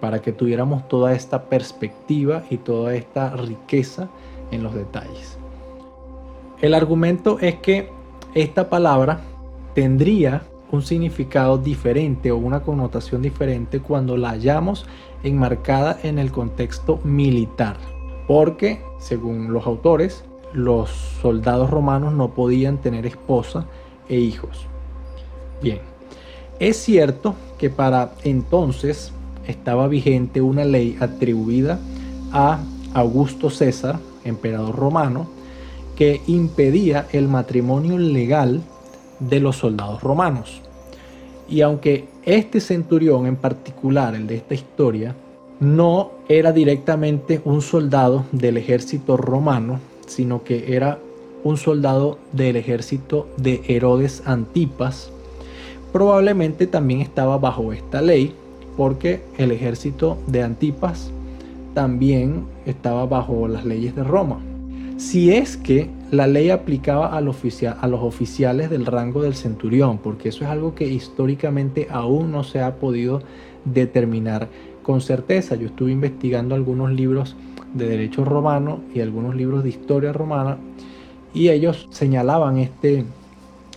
para 0.00 0.20
que 0.20 0.32
tuviéramos 0.32 0.88
toda 0.88 1.14
esta 1.14 1.44
perspectiva 1.44 2.44
y 2.50 2.58
toda 2.58 2.94
esta 2.94 3.30
riqueza 3.36 4.08
en 4.50 4.62
los 4.62 4.74
detalles. 4.74 5.38
El 6.60 6.74
argumento 6.74 7.38
es 7.40 7.56
que 7.56 7.90
esta 8.34 8.68
palabra 8.68 9.20
tendría 9.74 10.42
un 10.70 10.82
significado 10.82 11.58
diferente 11.58 12.30
o 12.30 12.36
una 12.36 12.62
connotación 12.62 13.22
diferente 13.22 13.80
cuando 13.80 14.16
la 14.16 14.30
hayamos 14.30 14.86
enmarcada 15.22 15.98
en 16.02 16.18
el 16.18 16.30
contexto 16.30 17.00
militar. 17.02 17.76
Porque, 18.28 18.82
según 18.98 19.52
los 19.52 19.66
autores, 19.66 20.24
los 20.52 20.90
soldados 20.90 21.70
romanos 21.70 22.12
no 22.12 22.34
podían 22.34 22.78
tener 22.78 23.06
esposa 23.06 23.66
e 24.08 24.18
hijos. 24.18 24.66
Bien, 25.62 25.80
es 26.60 26.76
cierto 26.76 27.34
que 27.58 27.70
para 27.70 28.12
entonces 28.22 29.12
estaba 29.46 29.88
vigente 29.88 30.40
una 30.40 30.64
ley 30.64 30.96
atribuida 31.00 31.80
a 32.32 32.60
Augusto 32.94 33.50
César, 33.50 33.98
emperador 34.24 34.76
romano, 34.76 35.28
que 35.96 36.20
impedía 36.26 37.06
el 37.12 37.28
matrimonio 37.28 37.98
legal 37.98 38.62
de 39.18 39.40
los 39.40 39.56
soldados 39.56 40.02
romanos. 40.02 40.62
Y 41.48 41.62
aunque 41.62 42.08
este 42.24 42.60
centurión 42.60 43.26
en 43.26 43.36
particular, 43.36 44.14
el 44.14 44.26
de 44.26 44.36
esta 44.36 44.54
historia, 44.54 45.14
no 45.60 46.12
era 46.28 46.52
directamente 46.52 47.40
un 47.44 47.60
soldado 47.60 48.24
del 48.32 48.56
ejército 48.56 49.16
romano, 49.16 49.78
sino 50.06 50.42
que 50.42 50.74
era 50.74 50.98
un 51.44 51.56
soldado 51.56 52.18
del 52.32 52.56
ejército 52.56 53.28
de 53.36 53.62
Herodes 53.66 54.22
Antipas, 54.26 55.12
probablemente 55.92 56.66
también 56.66 57.00
estaba 57.00 57.38
bajo 57.38 57.72
esta 57.72 58.00
ley, 58.02 58.34
porque 58.76 59.22
el 59.38 59.52
ejército 59.52 60.16
de 60.26 60.42
Antipas 60.42 61.10
también 61.74 62.44
estaba 62.66 63.06
bajo 63.06 63.48
las 63.48 63.64
leyes 63.64 63.94
de 63.94 64.04
Roma. 64.04 64.40
Si 64.96 65.32
es 65.32 65.56
que 65.56 65.88
la 66.10 66.26
ley 66.26 66.50
aplicaba 66.50 67.16
a 67.16 67.20
los, 67.20 67.36
oficiales 68.02 68.68
del 68.68 68.84
rango 68.84 69.22
del 69.22 69.34
centurión, 69.34 69.98
porque 69.98 70.28
eso 70.28 70.44
es 70.44 70.50
algo 70.50 70.74
que 70.74 70.86
históricamente 70.86 71.86
aún 71.90 72.32
no 72.32 72.44
se 72.44 72.60
ha 72.60 72.76
podido 72.76 73.22
determinar 73.64 74.48
con 74.82 75.00
certeza. 75.00 75.56
Yo 75.56 75.68
estuve 75.68 75.92
investigando 75.92 76.54
algunos 76.54 76.92
libros 76.92 77.36
de 77.74 77.88
derecho 77.88 78.24
romano 78.24 78.80
y 78.94 79.00
algunos 79.00 79.34
libros 79.34 79.62
de 79.62 79.70
historia 79.70 80.12
romana 80.12 80.58
y 81.32 81.48
ellos 81.48 81.88
señalaban 81.90 82.58
este, 82.58 83.04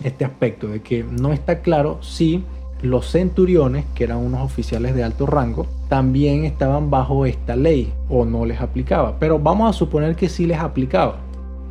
este 0.02 0.24
aspecto 0.24 0.68
de 0.68 0.82
que 0.82 1.04
no 1.04 1.32
está 1.32 1.60
claro 1.60 1.98
si 2.02 2.44
los 2.82 3.10
centuriones, 3.10 3.86
que 3.94 4.04
eran 4.04 4.18
unos 4.18 4.42
oficiales 4.42 4.94
de 4.94 5.04
alto 5.04 5.26
rango, 5.26 5.66
también 5.88 6.44
estaban 6.44 6.90
bajo 6.90 7.24
esta 7.24 7.56
ley 7.56 7.92
o 8.08 8.24
no 8.24 8.44
les 8.44 8.60
aplicaba. 8.60 9.18
Pero 9.18 9.38
vamos 9.38 9.70
a 9.70 9.78
suponer 9.78 10.16
que 10.16 10.28
sí 10.28 10.46
les 10.46 10.58
aplicaba. 10.58 11.16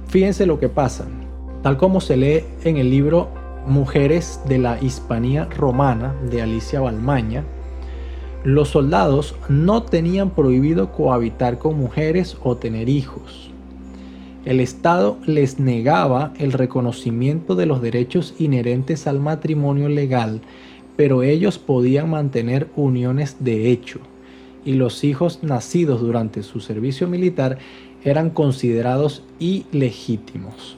Fíjense 0.08 0.46
lo 0.46 0.60
que 0.60 0.70
pasa. 0.70 1.06
Tal 1.62 1.78
como 1.78 2.02
se 2.02 2.18
lee 2.18 2.44
en 2.64 2.78
el 2.78 2.90
libro 2.90 3.30
Mujeres 3.68 4.42
de 4.48 4.58
la 4.58 4.82
Hispanía 4.82 5.46
Romana 5.46 6.14
de 6.30 6.42
Alicia 6.42 6.82
Balmaña, 6.82 7.44
los 8.44 8.70
soldados 8.70 9.36
no 9.48 9.84
tenían 9.84 10.32
prohibido 10.32 10.92
cohabitar 10.92 11.60
con 11.60 11.78
mujeres 11.78 12.36
o 12.44 12.58
tener 12.58 12.90
hijos. 12.90 13.53
El 14.46 14.60
Estado 14.60 15.18
les 15.26 15.60
negaba 15.60 16.34
el 16.38 16.52
reconocimiento 16.52 17.56
de 17.56 17.66
los 17.66 17.82
derechos 17.82 18.34
inherentes 18.40 19.08
al 19.08 19.22
matrimonio 19.22 19.88
legal, 19.88 20.42
pero 20.98 21.24
ellos 21.24 21.60
podían 21.60 22.10
mantener 22.10 22.68
uniones 22.76 23.38
de 23.40 23.72
hecho, 23.72 24.00
y 24.66 24.74
los 24.74 25.06
hijos 25.06 25.40
nacidos 25.44 26.02
durante 26.02 26.44
su 26.44 26.60
servicio 26.60 27.08
militar 27.08 27.58
eran 28.04 28.30
considerados 28.30 29.24
ilegítimos. 29.40 30.78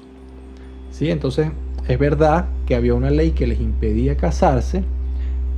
¿Sí? 0.91 1.09
Entonces, 1.09 1.47
es 1.87 1.99
verdad 1.99 2.45
que 2.67 2.75
había 2.75 2.93
una 2.93 3.09
ley 3.09 3.31
que 3.31 3.47
les 3.47 3.59
impedía 3.59 4.15
casarse, 4.15 4.83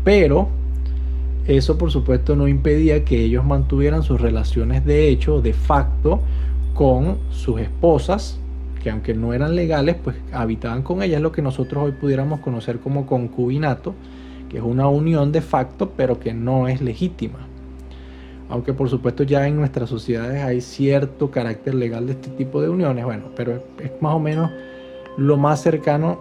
pero 0.06 0.48
eso 1.46 1.78
por 1.78 1.92
supuesto 1.92 2.36
no 2.36 2.48
impedía 2.48 3.06
que 3.06 3.24
ellos 3.24 3.46
mantuvieran 3.46 4.04
sus 4.04 4.20
relaciones 4.20 4.86
de 4.86 5.10
hecho, 5.10 5.42
de 5.42 5.54
facto, 5.54 6.22
con 6.78 7.18
sus 7.32 7.60
esposas, 7.60 8.40
que 8.84 8.92
aunque 8.92 9.16
no 9.16 9.34
eran 9.34 9.56
legales, 9.56 9.96
pues 10.02 10.16
habitaban 10.32 10.84
con 10.84 11.02
ellas, 11.02 11.20
lo 11.22 11.32
que 11.32 11.42
nosotros 11.42 11.86
hoy 11.86 11.92
pudiéramos 11.94 12.40
conocer 12.42 12.80
como 12.80 13.08
concubinato, 13.08 13.96
que 14.48 14.58
es 14.58 14.64
una 14.64 14.88
unión 14.88 15.32
de 15.32 15.42
facto, 15.42 15.94
pero 15.98 16.20
que 16.20 16.36
no 16.36 16.68
es 16.68 16.80
legítima. 16.80 17.40
Aunque 18.50 18.74
por 18.74 18.90
supuesto 18.90 19.24
ya 19.24 19.48
en 19.48 19.56
nuestras 19.56 19.90
sociedades 19.90 20.44
hay 20.44 20.62
cierto 20.62 21.32
carácter 21.32 21.74
legal 21.74 22.06
de 22.06 22.14
este 22.14 22.30
tipo 22.30 22.62
de 22.62 22.70
uniones, 22.70 23.06
bueno, 23.06 23.24
pero 23.36 23.64
es 23.80 23.92
más 24.00 24.14
o 24.14 24.20
menos 24.20 24.52
lo 25.18 25.36
más 25.36 25.62
cercano 25.62 26.20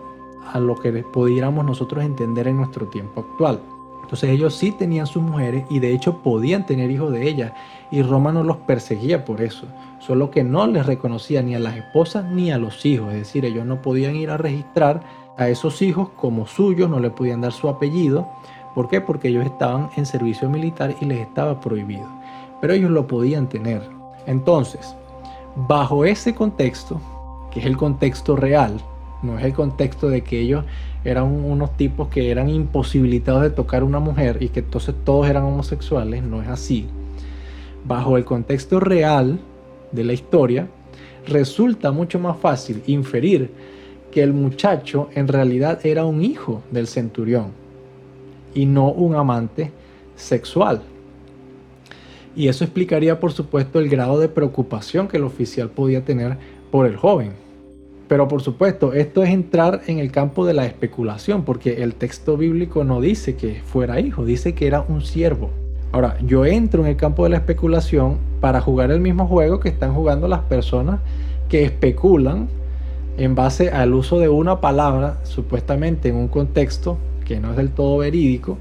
a 0.53 0.59
lo 0.59 0.75
que 0.77 0.91
pudiéramos 1.13 1.67
nosotros 1.67 2.03
entender 2.03 2.49
en 2.49 2.57
nuestro 2.57 2.87
tiempo 2.87 3.21
actual. 3.21 3.61
Entonces 4.03 4.31
ellos 4.31 4.55
sí 4.55 4.73
tenían 4.73 5.07
sus 5.07 5.23
mujeres 5.23 5.65
y 5.69 5.81
de 5.81 5.93
hecho 5.93 6.23
podían 6.23 6.65
tener 6.65 6.91
hijos 6.91 7.13
de 7.13 7.29
ellas 7.29 7.53
y 7.91 8.03
Roma 8.03 8.33
no 8.33 8.43
los 8.43 8.57
perseguía 8.59 9.25
por 9.25 9.43
eso, 9.43 9.67
solo 10.07 10.31
que 10.31 10.45
no 10.45 10.69
les 10.69 10.87
reconocía 10.87 11.43
ni 11.43 11.57
a 11.57 11.59
las 11.59 11.77
esposas 11.77 12.25
ni 12.27 12.53
a 12.53 12.59
los 12.59 12.87
hijos, 12.87 13.13
es 13.13 13.19
decir, 13.21 13.45
ellos 13.45 13.67
no 13.67 13.83
podían 13.83 14.15
ir 14.15 14.31
a 14.31 14.37
registrar 14.37 15.03
a 15.37 15.49
esos 15.49 15.83
hijos 15.83 16.11
como 16.17 16.47
suyos, 16.47 16.89
no 16.89 17.01
le 17.01 17.11
podían 17.11 17.41
dar 17.41 17.53
su 17.53 17.69
apellido, 17.69 18.29
¿por 18.75 18.89
qué? 18.89 19.01
Porque 19.01 19.29
ellos 19.29 19.45
estaban 19.45 19.91
en 19.97 20.07
servicio 20.07 20.49
militar 20.49 20.95
y 21.01 21.07
les 21.07 21.19
estaba 21.19 21.61
prohibido, 21.61 22.07
pero 22.61 22.73
ellos 22.73 22.91
lo 22.93 23.09
podían 23.09 23.49
tener. 23.49 23.83
Entonces, 24.27 24.95
bajo 25.57 26.05
ese 26.05 26.37
contexto, 26.37 27.01
que 27.51 27.59
es 27.59 27.67
el 27.67 27.77
contexto 27.77 28.37
real, 28.37 28.81
no 29.23 29.39
es 29.39 29.45
el 29.45 29.55
contexto 29.55 30.09
de 30.09 30.23
que 30.23 30.39
ellos 30.41 30.65
eran 31.05 31.25
unos 31.25 31.77
tipos 31.77 32.09
que 32.09 32.31
eran 32.31 32.49
imposibilitados 32.49 33.43
de 33.43 33.51
tocar 33.51 33.83
una 33.83 33.99
mujer 33.99 34.39
y 34.41 34.51
que 34.51 34.61
entonces 34.61 34.95
todos 35.05 35.29
eran 35.29 35.45
homosexuales, 35.45 36.23
no 36.23 36.43
es 36.43 36.49
así. 36.49 36.87
Bajo 37.85 38.17
el 38.17 38.25
contexto 38.25 38.79
real 38.79 39.41
de 39.93 40.05
la 40.05 40.13
historia, 40.13 40.69
resulta 41.27 41.93
mucho 41.93 42.19
más 42.19 42.37
fácil 42.39 42.83
inferir 42.87 43.51
que 44.11 44.23
el 44.23 44.33
muchacho 44.33 45.09
en 45.15 45.29
realidad 45.29 45.85
era 45.85 46.05
un 46.05 46.23
hijo 46.23 46.63
del 46.71 46.87
centurión 46.87 47.53
y 48.55 48.67
no 48.67 48.91
un 48.91 49.15
amante 49.15 49.73
sexual. 50.15 50.83
Y 52.35 52.49
eso 52.49 52.65
explicaría, 52.65 53.19
por 53.19 53.33
supuesto, 53.33 53.79
el 53.79 53.89
grado 53.89 54.21
de 54.21 54.29
preocupación 54.29 55.09
que 55.09 55.17
el 55.17 55.25
oficial 55.25 55.71
podía 55.71 56.05
tener 56.05 56.37
por 56.71 56.87
el 56.87 56.97
joven. 56.97 57.33
Pero 58.09 58.29
por 58.29 58.43
supuesto, 58.43 58.93
esto 58.93 59.23
es 59.23 59.31
entrar 59.31 59.83
en 59.87 59.99
el 59.99 60.13
campo 60.13 60.47
de 60.47 60.55
la 60.55 60.67
especulación, 60.67 61.45
porque 61.45 61.83
el 61.83 61.95
texto 61.95 62.37
bíblico 62.37 62.85
no 62.85 63.01
dice 63.01 63.37
que 63.37 63.63
fuera 63.65 64.01
hijo, 64.01 64.25
dice 64.25 64.55
que 64.55 64.67
era 64.67 64.83
un 64.83 65.03
siervo. 65.03 65.51
Ahora, 65.93 66.17
yo 66.21 66.45
entro 66.45 66.83
en 66.83 66.89
el 66.89 66.97
campo 66.97 67.25
de 67.25 67.31
la 67.31 67.37
especulación 67.37 68.19
para 68.41 68.61
jugar 68.61 68.91
el 68.91 69.01
mismo 69.01 69.27
juego 69.27 69.61
que 69.61 69.69
están 69.69 69.95
jugando 69.95 70.29
las 70.29 70.41
personas 70.41 71.01
que 71.49 71.65
especulan 71.65 72.49
en 73.19 73.35
base 73.35 73.71
al 73.71 73.95
uso 73.95 74.19
de 74.19 74.29
una 74.29 74.61
palabra, 74.61 75.19
supuestamente 75.25 76.09
en 76.09 76.17
un 76.17 76.29
contexto 76.29 76.99
que 77.25 77.41
no 77.41 77.51
es 77.51 77.57
del 77.57 77.71
todo 77.71 77.99
verídico, 77.99 78.59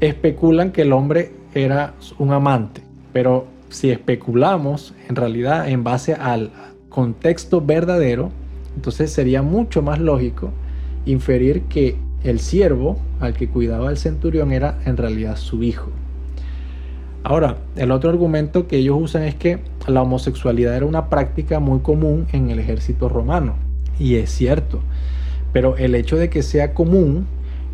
especulan 0.00 0.70
que 0.70 0.82
el 0.82 0.92
hombre 0.92 1.32
era 1.54 1.94
un 2.18 2.32
amante. 2.32 2.82
Pero 3.12 3.46
si 3.68 3.90
especulamos 3.90 4.94
en 5.08 5.16
realidad 5.16 5.68
en 5.68 5.82
base 5.82 6.14
al 6.14 6.50
contexto 6.88 7.60
verdadero, 7.60 8.30
entonces 8.76 9.10
sería 9.10 9.42
mucho 9.42 9.82
más 9.82 9.98
lógico 9.98 10.50
inferir 11.04 11.62
que 11.62 11.96
el 12.22 12.40
siervo 12.40 12.98
al 13.20 13.34
que 13.34 13.48
cuidaba 13.48 13.90
el 13.90 13.96
centurión 13.96 14.52
era 14.52 14.78
en 14.84 14.96
realidad 14.96 15.36
su 15.36 15.62
hijo. 15.62 15.90
Ahora, 17.22 17.58
el 17.76 17.90
otro 17.90 18.10
argumento 18.10 18.68
que 18.68 18.78
ellos 18.78 18.98
usan 19.00 19.24
es 19.24 19.34
que 19.34 19.58
la 19.86 20.02
homosexualidad 20.02 20.76
era 20.76 20.86
una 20.86 21.08
práctica 21.08 21.58
muy 21.60 21.80
común 21.80 22.26
en 22.32 22.50
el 22.50 22.58
ejército 22.58 23.08
romano. 23.08 23.54
Y 23.98 24.16
es 24.16 24.30
cierto, 24.30 24.80
pero 25.52 25.76
el 25.76 25.94
hecho 25.94 26.16
de 26.16 26.30
que 26.30 26.42
sea 26.42 26.74
común 26.74 27.26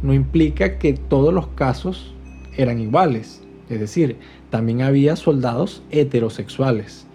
no 0.02 0.14
implica 0.14 0.78
que 0.78 0.94
todos 0.94 1.32
los 1.34 1.49
casos 1.49 2.14
eran 2.56 2.80
iguales. 2.80 3.42
Es 3.68 3.80
decir, 3.80 4.16
también 4.50 4.82
había 4.82 5.16
soldados 5.16 5.82
heterosexuales. 5.90 7.06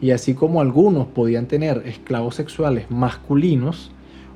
Y 0.00 0.10
así 0.10 0.34
como 0.34 0.60
algunos 0.60 1.06
podían 1.06 1.46
tener 1.46 1.82
esclavos 1.86 2.34
sexuales 2.34 2.90
masculinos, 2.90 3.90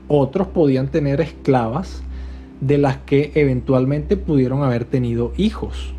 otros 0.09 0.49
podían 0.49 0.89
tener 0.89 1.21
esclavas 1.21 2.03
de 2.61 2.79
las 2.79 2.97
que 2.99 3.33
eventualmente 3.35 4.17
pudieron 4.17 4.63
haber 4.63 4.85
tenido 4.85 5.33
hijos. 5.37 5.95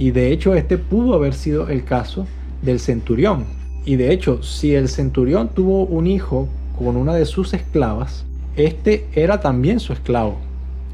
Y 0.00 0.10
de 0.10 0.32
hecho 0.32 0.54
este 0.54 0.78
pudo 0.78 1.14
haber 1.14 1.34
sido 1.34 1.68
el 1.68 1.84
caso 1.84 2.26
del 2.62 2.80
centurión. 2.80 3.44
Y 3.84 3.94
de 3.94 4.12
hecho, 4.12 4.42
si 4.42 4.74
el 4.74 4.88
centurión 4.88 5.50
tuvo 5.50 5.84
un 5.84 6.08
hijo 6.08 6.48
con 6.76 6.96
una 6.96 7.14
de 7.14 7.26
sus 7.26 7.54
esclavas, 7.54 8.24
este 8.56 9.06
era 9.12 9.40
también 9.40 9.78
su 9.78 9.92
esclavo. 9.92 10.38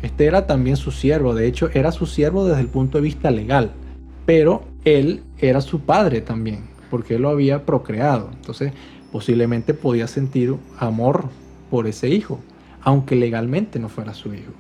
Este 0.03 0.27
era 0.27 0.47
también 0.47 0.77
su 0.77 0.91
siervo. 0.91 1.35
De 1.35 1.47
hecho, 1.47 1.71
era 1.73 1.91
su 1.93 2.07
siervo 2.07 2.47
desde 2.47 2.61
el 2.61 2.69
punto 2.69 2.99
de 2.99 3.03
vista 3.03 3.31
legal. 3.31 3.71
Pero 4.27 4.65
él 4.85 5.23
era 5.39 5.63
su 5.63 5.81
padre 5.81 6.21
también 6.21 6.77
porque 6.91 7.17
él 7.17 7.23
lo 7.23 7.31
había 7.31 7.65
procreado. 7.65 8.31
Entonces, 8.33 8.73
posiblemente 9.13 9.75
podía 9.75 10.07
sentir 10.07 10.55
amor 10.79 11.27
por 11.71 11.87
ese 11.87 12.09
hijo, 12.09 12.41
aunque 12.83 13.17
legalmente 13.17 13.79
no 13.79 13.89
fuera 13.89 14.15
su 14.15 14.35
hijo. 14.35 14.53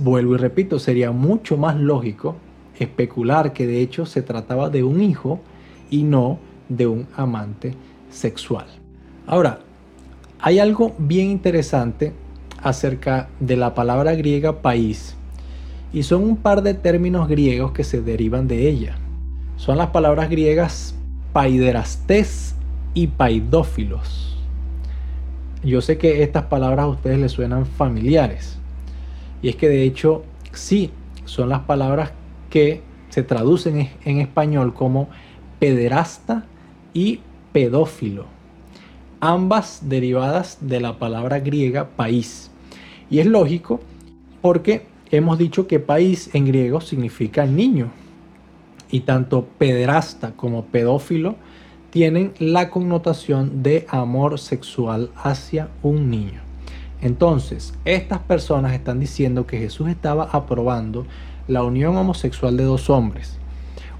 Vuelvo 0.00 0.34
y 0.34 0.38
repito, 0.38 0.78
sería 0.78 1.12
mucho 1.12 1.56
más 1.56 1.76
lógico 1.76 2.36
especular 2.78 3.52
que 3.52 3.66
de 3.66 3.80
hecho 3.80 4.06
se 4.06 4.22
trataba 4.22 4.70
de 4.70 4.82
un 4.82 5.02
hijo 5.02 5.40
y 5.90 6.02
no 6.02 6.38
de 6.68 6.86
un 6.86 7.06
amante 7.16 7.74
sexual. 8.10 8.66
Ahora, 9.26 9.60
hay 10.40 10.58
algo 10.58 10.94
bien 10.98 11.30
interesante 11.30 12.12
acerca 12.62 13.28
de 13.40 13.56
la 13.56 13.74
palabra 13.74 14.14
griega 14.14 14.60
país 14.62 15.16
y 15.92 16.02
son 16.02 16.24
un 16.24 16.36
par 16.36 16.62
de 16.62 16.74
términos 16.74 17.28
griegos 17.28 17.72
que 17.72 17.84
se 17.84 18.02
derivan 18.02 18.48
de 18.48 18.68
ella. 18.68 18.96
Son 19.56 19.78
las 19.78 19.88
palabras 19.88 20.28
griegas 20.28 20.94
paiderastés 21.32 22.54
y 22.94 23.06
paidófilos. 23.08 24.36
Yo 25.62 25.80
sé 25.80 25.98
que 25.98 26.22
estas 26.22 26.44
palabras 26.44 26.84
a 26.84 26.88
ustedes 26.88 27.18
les 27.18 27.32
suenan 27.32 27.66
familiares. 27.66 28.58
Y 29.42 29.48
es 29.48 29.56
que 29.56 29.68
de 29.68 29.82
hecho 29.84 30.24
sí, 30.52 30.90
son 31.24 31.48
las 31.48 31.60
palabras 31.60 32.12
que 32.56 32.80
se 33.10 33.22
traducen 33.22 33.90
en 34.06 34.18
español 34.18 34.72
como 34.72 35.10
pederasta 35.58 36.46
y 36.94 37.20
pedófilo, 37.52 38.24
ambas 39.20 39.80
derivadas 39.82 40.56
de 40.62 40.80
la 40.80 40.98
palabra 40.98 41.38
griega 41.40 41.90
país. 41.90 42.50
Y 43.10 43.18
es 43.18 43.26
lógico 43.26 43.80
porque 44.40 44.86
hemos 45.10 45.36
dicho 45.36 45.66
que 45.66 45.80
país 45.80 46.30
en 46.32 46.46
griego 46.46 46.80
significa 46.80 47.44
niño. 47.44 47.90
Y 48.90 49.00
tanto 49.00 49.44
pederasta 49.58 50.32
como 50.32 50.64
pedófilo 50.64 51.36
tienen 51.90 52.32
la 52.38 52.70
connotación 52.70 53.62
de 53.62 53.84
amor 53.90 54.38
sexual 54.38 55.10
hacia 55.14 55.68
un 55.82 56.10
niño. 56.10 56.40
Entonces, 57.02 57.74
estas 57.84 58.20
personas 58.20 58.72
están 58.72 58.98
diciendo 58.98 59.46
que 59.46 59.58
Jesús 59.58 59.90
estaba 59.90 60.30
aprobando 60.32 61.04
la 61.48 61.62
unión 61.62 61.96
homosexual 61.96 62.56
de 62.56 62.64
dos 62.64 62.90
hombres, 62.90 63.36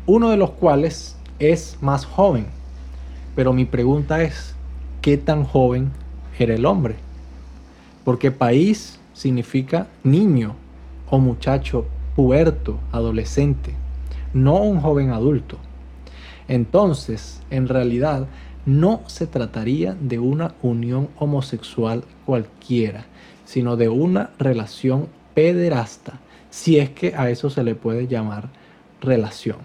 uno 0.06 0.30
de 0.30 0.36
los 0.36 0.50
cuales 0.50 1.16
es 1.38 1.78
más 1.80 2.04
joven. 2.04 2.46
Pero 3.34 3.52
mi 3.52 3.64
pregunta 3.64 4.22
es, 4.22 4.54
¿qué 5.02 5.16
tan 5.16 5.44
joven 5.44 5.90
era 6.38 6.54
el 6.54 6.66
hombre? 6.66 6.96
Porque 8.04 8.30
país 8.30 8.98
significa 9.14 9.88
niño 10.02 10.54
o 11.10 11.18
muchacho 11.18 11.86
puerto, 12.14 12.78
adolescente, 12.92 13.74
no 14.32 14.56
un 14.56 14.80
joven 14.80 15.10
adulto. 15.10 15.58
Entonces, 16.48 17.42
en 17.50 17.68
realidad, 17.68 18.26
no 18.64 19.02
se 19.06 19.26
trataría 19.26 19.94
de 20.00 20.18
una 20.18 20.54
unión 20.62 21.08
homosexual 21.18 22.04
cualquiera, 22.24 23.06
sino 23.44 23.76
de 23.76 23.88
una 23.88 24.30
relación 24.38 25.08
pederasta, 25.34 26.18
si 26.56 26.78
es 26.78 26.88
que 26.88 27.14
a 27.14 27.28
eso 27.28 27.50
se 27.50 27.62
le 27.62 27.74
puede 27.74 28.06
llamar 28.06 28.48
relación. 29.02 29.58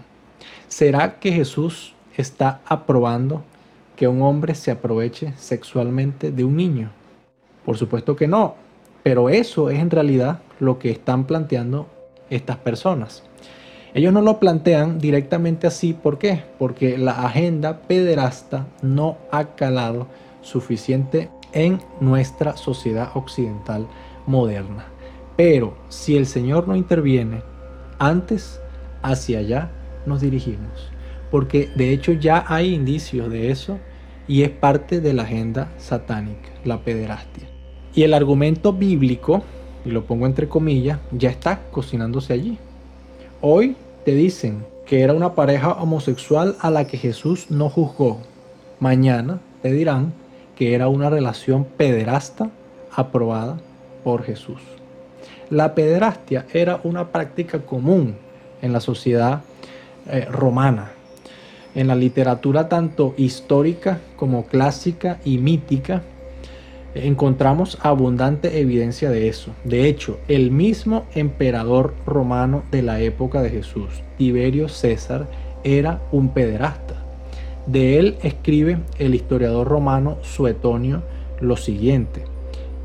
¿Será 0.68 1.18
que 1.18 1.32
Jesús 1.32 1.94
está 2.18 2.60
aprobando 2.66 3.44
que 3.96 4.08
un 4.08 4.20
hombre 4.20 4.54
se 4.54 4.70
aproveche 4.70 5.32
sexualmente 5.38 6.30
de 6.30 6.44
un 6.44 6.54
niño? 6.54 6.90
Por 7.64 7.78
supuesto 7.78 8.14
que 8.14 8.28
no, 8.28 8.56
pero 9.02 9.30
eso 9.30 9.70
es 9.70 9.78
en 9.78 9.88
realidad 9.88 10.40
lo 10.60 10.78
que 10.78 10.90
están 10.90 11.24
planteando 11.24 11.88
estas 12.28 12.58
personas. 12.58 13.22
Ellos 13.94 14.12
no 14.12 14.20
lo 14.20 14.38
plantean 14.38 14.98
directamente 14.98 15.66
así, 15.66 15.94
¿por 15.94 16.18
qué? 16.18 16.44
Porque 16.58 16.98
la 16.98 17.24
agenda 17.24 17.80
pederasta 17.80 18.66
no 18.82 19.16
ha 19.30 19.54
calado 19.56 20.08
suficiente 20.42 21.30
en 21.54 21.80
nuestra 22.00 22.58
sociedad 22.58 23.12
occidental 23.14 23.86
moderna. 24.26 24.91
Pero 25.44 25.74
si 25.88 26.16
el 26.16 26.26
Señor 26.26 26.68
no 26.68 26.76
interviene, 26.76 27.42
antes 27.98 28.60
hacia 29.02 29.40
allá 29.40 29.72
nos 30.06 30.20
dirigimos. 30.20 30.92
Porque 31.32 31.68
de 31.74 31.92
hecho 31.92 32.12
ya 32.12 32.44
hay 32.46 32.72
indicios 32.72 33.28
de 33.28 33.50
eso 33.50 33.80
y 34.28 34.44
es 34.44 34.50
parte 34.50 35.00
de 35.00 35.12
la 35.12 35.24
agenda 35.24 35.72
satánica, 35.78 36.48
la 36.64 36.84
pederastia. 36.84 37.48
Y 37.92 38.04
el 38.04 38.14
argumento 38.14 38.72
bíblico, 38.72 39.42
y 39.84 39.90
lo 39.90 40.04
pongo 40.04 40.26
entre 40.26 40.48
comillas, 40.48 41.00
ya 41.10 41.30
está 41.30 41.64
cocinándose 41.72 42.34
allí. 42.34 42.58
Hoy 43.40 43.74
te 44.04 44.14
dicen 44.14 44.64
que 44.86 45.00
era 45.00 45.12
una 45.12 45.34
pareja 45.34 45.72
homosexual 45.72 46.54
a 46.60 46.70
la 46.70 46.86
que 46.86 46.98
Jesús 46.98 47.50
no 47.50 47.68
juzgó. 47.68 48.20
Mañana 48.78 49.40
te 49.60 49.72
dirán 49.72 50.12
que 50.54 50.76
era 50.76 50.86
una 50.86 51.10
relación 51.10 51.64
pederasta 51.64 52.48
aprobada 52.94 53.58
por 54.04 54.22
Jesús. 54.22 54.60
La 55.52 55.74
pederastia 55.74 56.46
era 56.54 56.80
una 56.82 57.08
práctica 57.08 57.58
común 57.58 58.14
en 58.62 58.72
la 58.72 58.80
sociedad 58.80 59.42
eh, 60.08 60.24
romana. 60.24 60.92
En 61.74 61.88
la 61.88 61.94
literatura 61.94 62.70
tanto 62.70 63.12
histórica 63.18 64.00
como 64.16 64.46
clásica 64.46 65.20
y 65.26 65.36
mítica 65.36 66.00
encontramos 66.94 67.76
abundante 67.82 68.60
evidencia 68.60 69.10
de 69.10 69.28
eso. 69.28 69.50
De 69.64 69.88
hecho, 69.88 70.18
el 70.26 70.50
mismo 70.50 71.04
emperador 71.14 71.92
romano 72.06 72.62
de 72.70 72.80
la 72.80 73.00
época 73.00 73.42
de 73.42 73.50
Jesús, 73.50 74.02
Tiberio 74.16 74.70
César, 74.70 75.26
era 75.64 76.00
un 76.12 76.30
pederasta. 76.30 76.94
De 77.66 77.98
él 77.98 78.16
escribe 78.22 78.78
el 78.98 79.14
historiador 79.14 79.68
romano 79.68 80.16
Suetonio 80.22 81.02
lo 81.42 81.58
siguiente. 81.58 82.24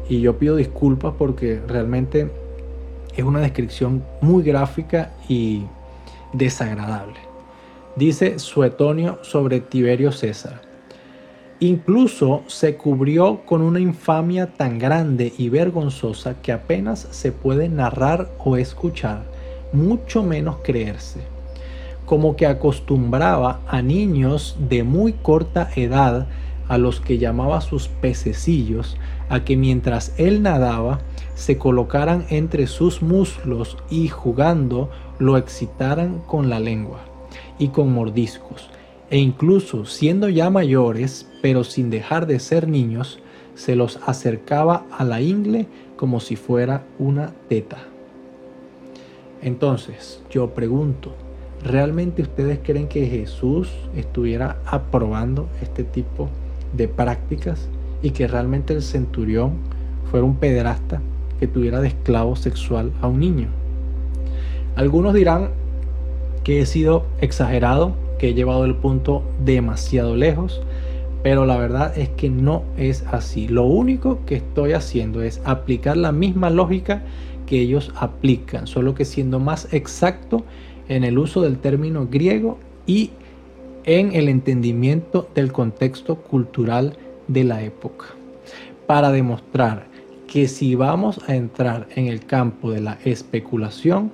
Y 0.10 0.20
yo 0.20 0.38
pido 0.38 0.58
disculpas 0.58 1.14
porque 1.18 1.62
realmente 1.66 2.30
es 3.18 3.24
una 3.24 3.42
descripción 3.42 4.04
muy 4.22 4.44
gráfica 4.44 5.12
y 5.28 5.64
desagradable. 6.34 7.20
Dice 7.96 8.38
Suetonio 8.38 9.18
sobre 9.24 9.60
Tiberio 9.60 10.12
César. 10.12 10.62
Incluso 11.60 12.44
se 12.46 12.76
cubrió 12.76 13.44
con 13.44 13.64
una 13.64 13.80
infamia 13.80 14.54
tan 14.54 14.78
grande 14.78 15.34
y 15.36 15.50
vergonzosa 15.50 16.36
que 16.44 16.52
apenas 16.52 17.08
se 17.10 17.32
puede 17.32 17.68
narrar 17.68 18.30
o 18.38 18.58
escuchar, 18.58 19.24
mucho 19.74 20.22
menos 20.22 20.58
creerse. 20.64 21.22
Como 22.06 22.36
que 22.36 22.46
acostumbraba 22.46 23.62
a 23.68 23.82
niños 23.82 24.56
de 24.70 24.84
muy 24.84 25.14
corta 25.14 25.72
edad, 25.76 26.28
a 26.68 26.78
los 26.78 27.02
que 27.02 27.18
llamaba 27.18 27.62
sus 27.62 27.88
pececillos, 27.88 28.96
a 29.30 29.44
que 29.44 29.58
mientras 29.58 30.14
él 30.18 30.42
nadaba, 30.42 31.00
se 31.36 31.58
colocaran 31.58 32.26
entre 32.30 32.68
sus 32.68 33.02
muslos 33.02 33.78
y 33.90 34.08
jugando 34.08 34.90
lo 35.20 35.38
excitaran 35.38 36.20
con 36.26 36.50
la 36.50 36.60
lengua 36.60 37.00
y 37.60 37.70
con 37.70 37.94
mordiscos 37.94 38.70
e 39.10 39.18
incluso 39.18 39.86
siendo 39.86 40.30
ya 40.30 40.50
mayores, 40.50 41.28
pero 41.42 41.64
sin 41.64 41.90
dejar 41.90 42.28
de 42.28 42.40
ser 42.40 42.68
niños, 42.68 43.20
se 43.56 43.76
los 43.76 44.00
acercaba 44.06 44.86
a 44.92 45.04
la 45.04 45.22
ingle 45.22 45.68
como 45.96 46.20
si 46.20 46.36
fuera 46.36 46.84
una 47.00 47.34
teta. 47.48 47.78
Entonces, 49.42 50.22
yo 50.30 50.50
pregunto, 50.54 51.14
¿realmente 51.64 52.22
ustedes 52.22 52.60
creen 52.62 52.88
que 52.88 53.08
Jesús 53.08 53.70
estuviera 53.96 54.58
aprobando 54.66 55.48
este 55.62 55.84
tipo 55.84 56.30
de 56.74 56.88
prácticas 56.88 57.70
y 58.02 58.12
que 58.12 58.28
realmente 58.28 58.74
el 58.74 58.82
centurión 58.82 59.54
fuera 60.10 60.26
un 60.26 60.36
pederasta 60.36 61.02
que 61.40 61.48
tuviera 61.48 61.82
de 61.82 61.90
esclavo 61.90 62.36
sexual 62.36 62.92
a 63.02 63.08
un 63.08 63.20
niño? 63.20 63.48
Algunos 64.76 65.14
dirán 65.14 65.50
que 66.44 66.62
he 66.62 66.66
sido 66.66 67.06
exagerado 67.20 67.94
que 68.18 68.30
he 68.30 68.34
llevado 68.34 68.66
el 68.66 68.76
punto 68.76 69.24
demasiado 69.44 70.16
lejos, 70.16 70.62
pero 71.24 71.46
la 71.46 71.58
verdad 71.58 71.98
es 71.98 72.10
que 72.10 72.30
no 72.30 72.64
es 72.78 73.04
así. 73.12 73.48
Lo 73.48 73.66
único 73.66 74.20
que 74.26 74.36
estoy 74.36 74.74
haciendo 74.74 75.22
es 75.22 75.42
aplicar 75.46 75.98
la 75.98 76.12
misma 76.12 76.50
lógica 76.50 77.04
que 77.46 77.60
ellos 77.60 77.92
aplican, 77.96 78.68
solo 78.68 78.96
que 78.96 79.06
siendo 79.06 79.40
más 79.40 79.74
exacto 79.74 80.44
en 80.90 81.04
el 81.04 81.18
uso 81.18 81.42
del 81.42 81.58
término 81.58 82.08
griego 82.10 82.58
y 82.86 83.12
en 83.84 84.14
el 84.14 84.30
entendimiento 84.30 85.30
del 85.34 85.52
contexto 85.52 86.16
cultural 86.18 86.98
de 87.28 87.44
la 87.44 87.62
época, 87.64 88.06
para 88.86 89.12
demostrar 89.12 89.86
que 90.28 90.48
si 90.48 90.76
vamos 90.76 91.20
a 91.28 91.36
entrar 91.36 91.88
en 91.96 92.08
el 92.08 92.26
campo 92.26 92.72
de 92.72 92.82
la 92.82 92.98
especulación, 93.06 94.12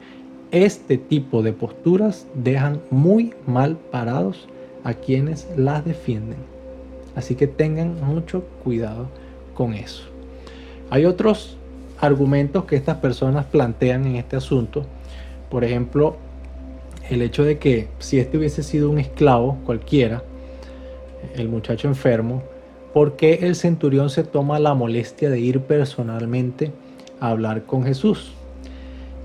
este 0.52 0.97
tipo 0.97 1.41
de 1.41 1.54
posturas 1.54 2.28
dejan 2.36 2.80
muy 2.91 3.34
mal 3.47 3.76
parados 3.76 4.47
a 4.84 4.93
quienes 4.93 5.47
las 5.58 5.84
defienden. 5.84 6.38
Así 7.15 7.36
que 7.36 7.47
tengan 7.47 7.99
mucho 8.04 8.43
cuidado 8.63 9.08
con 9.56 9.73
eso. 9.73 10.04
Hay 10.89 11.06
otros 11.06 11.58
argumentos 11.99 12.65
que 12.65 12.76
estas 12.76 12.97
personas 12.97 13.45
plantean 13.45 14.06
en 14.06 14.15
este 14.17 14.36
asunto. 14.36 14.86
Por 15.49 15.63
ejemplo, 15.63 16.17
el 17.10 17.21
hecho 17.21 17.43
de 17.43 17.58
que 17.58 17.88
si 17.99 18.19
este 18.19 18.38
hubiese 18.38 18.62
sido 18.62 18.89
un 18.89 18.99
esclavo 18.99 19.58
cualquiera, 19.65 20.23
el 21.36 21.49
muchacho 21.49 21.88
enfermo, 21.88 22.43
¿por 22.94 23.16
qué 23.16 23.40
el 23.42 23.56
centurión 23.56 24.10
se 24.10 24.24
toma 24.24 24.60
la 24.60 24.74
molestia 24.76 25.30
de 25.30 25.40
ir 25.40 25.62
personalmente 25.62 26.72
a 27.20 27.30
hablar 27.30 27.64
con 27.64 27.84
Jesús? 27.84 28.34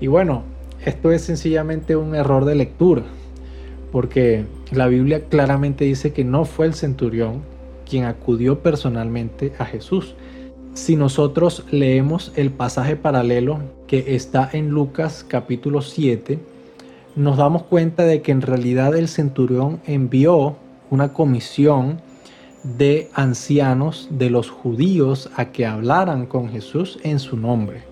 Y 0.01 0.07
bueno, 0.07 0.43
esto 0.83 1.11
es 1.11 1.21
sencillamente 1.23 1.95
un 1.95 2.15
error 2.15 2.45
de 2.45 2.55
lectura, 2.55 3.03
porque 3.91 4.45
la 4.71 4.87
Biblia 4.87 5.25
claramente 5.25 5.85
dice 5.85 6.13
que 6.13 6.23
no 6.23 6.45
fue 6.45 6.65
el 6.65 6.73
centurión 6.73 7.41
quien 7.87 8.05
acudió 8.05 8.59
personalmente 8.59 9.53
a 9.59 9.65
Jesús. 9.65 10.15
Si 10.73 10.95
nosotros 10.95 11.65
leemos 11.71 12.31
el 12.35 12.51
pasaje 12.51 12.95
paralelo 12.95 13.59
que 13.87 14.15
está 14.15 14.49
en 14.53 14.69
Lucas 14.69 15.25
capítulo 15.27 15.81
7, 15.81 16.39
nos 17.15 17.37
damos 17.37 17.63
cuenta 17.63 18.03
de 18.03 18.21
que 18.21 18.31
en 18.31 18.41
realidad 18.41 18.95
el 18.95 19.07
centurión 19.07 19.81
envió 19.85 20.55
una 20.89 21.11
comisión 21.11 21.99
de 22.63 23.09
ancianos 23.13 24.09
de 24.11 24.29
los 24.29 24.49
judíos 24.49 25.29
a 25.35 25.45
que 25.45 25.65
hablaran 25.65 26.25
con 26.25 26.49
Jesús 26.49 26.99
en 27.03 27.19
su 27.19 27.37
nombre. 27.37 27.83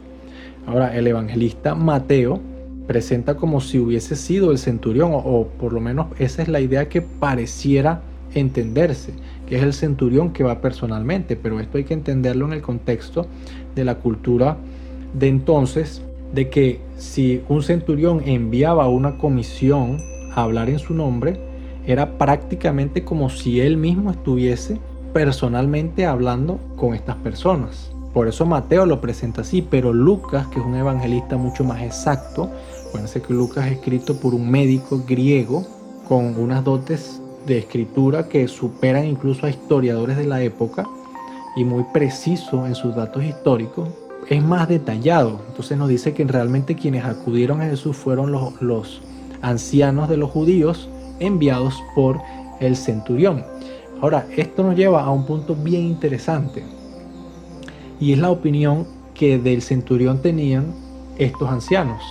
Ahora, 0.66 0.96
el 0.98 1.08
evangelista 1.08 1.76
Mateo 1.76 2.42
presenta 2.88 3.36
como 3.36 3.62
si 3.62 3.80
hubiese 3.80 4.16
sido 4.16 4.52
el 4.52 4.58
centurión, 4.58 5.12
o, 5.14 5.48
por 5.60 5.74
lo 5.74 5.80
menos 5.80 6.08
esa 6.20 6.42
es 6.42 6.48
la 6.48 6.60
idea 6.60 6.90
que 6.90 7.02
pareciera 7.02 8.02
entenderse, 8.34 9.14
que 9.48 9.58
es 9.58 9.64
el 9.64 9.74
centurión 9.74 10.34
que 10.34 10.44
va 10.44 10.62
personalmente, 10.62 11.36
pero 11.36 11.60
esto 11.60 11.78
hay 11.78 11.84
que 11.84 11.94
entenderlo 11.94 12.46
en 12.46 12.54
el 12.54 12.62
contexto 12.62 13.28
de 13.76 13.86
la 13.86 13.96
cultura 13.96 14.58
de 15.14 15.28
entonces, 15.28 16.02
de 16.34 16.50
que 16.50 16.82
si 16.98 17.42
un 17.48 17.64
centurión 17.64 18.22
enviaba 18.26 18.90
una 18.90 19.18
comisión 19.18 19.98
a 20.34 20.44
hablar 20.44 20.70
en 20.70 20.80
su 20.80 20.94
nombre, 20.94 21.40
era 21.88 22.18
prácticamente 22.20 23.04
como 23.04 23.30
si 23.30 23.60
él 23.60 23.78
mismo 23.78 24.12
estuviese 24.12 24.78
personalmente 25.14 26.06
hablando 26.06 26.60
con 26.76 26.94
estas 26.94 27.16
personas. 27.16 27.92
Por 28.14 28.28
eso 28.28 28.46
Mateo 28.46 28.86
lo 28.86 29.02
presenta 29.02 29.42
así, 29.42 29.62
pero 29.62 29.94
Lucas, 29.94 30.48
que 30.48 30.60
es 30.60 30.66
un 30.66 30.76
evangelista 30.76 31.38
mucho 31.38 31.64
más 31.64 31.82
exacto, 31.82 32.52
Acuérdense 32.88 33.22
que 33.22 33.34
Lucas 33.34 33.66
es 33.66 33.74
escrito 33.74 34.16
por 34.16 34.34
un 34.34 34.50
médico 34.50 35.04
griego 35.06 35.66
con 36.08 36.40
unas 36.40 36.64
dotes 36.64 37.22
de 37.46 37.58
escritura 37.58 38.30
que 38.30 38.48
superan 38.48 39.06
incluso 39.06 39.46
a 39.46 39.50
historiadores 39.50 40.16
de 40.16 40.26
la 40.26 40.42
época 40.42 40.88
y 41.58 41.66
muy 41.66 41.84
preciso 41.94 42.66
en 42.66 42.76
sus 42.76 42.96
datos 42.96 43.26
históricos. 43.26 43.90
Es 44.30 44.42
más 44.42 44.70
detallado. 44.70 45.42
Entonces 45.50 45.78
nos 45.78 45.90
dice 45.90 46.14
que 46.14 46.24
realmente 46.24 46.76
quienes 46.76 47.04
acudieron 47.04 47.62
a 47.62 47.66
Jesús 47.66 47.98
fueron 47.98 48.32
los, 48.32 48.62
los 48.62 49.02
ancianos 49.42 50.08
de 50.08 50.18
los 50.18 50.32
judíos 50.32 50.90
enviados 51.20 51.82
por 51.96 52.20
el 52.60 52.76
centurión. 52.76 53.44
Ahora, 54.02 54.28
esto 54.36 54.64
nos 54.64 54.76
lleva 54.76 55.04
a 55.04 55.12
un 55.12 55.26
punto 55.26 55.56
bien 55.56 55.84
interesante 55.84 56.64
y 58.00 58.14
es 58.14 58.20
la 58.20 58.30
opinión 58.30 58.88
que 59.14 59.40
del 59.40 59.62
centurión 59.62 60.22
tenían 60.22 60.74
estos 61.18 61.50
ancianos 61.50 62.02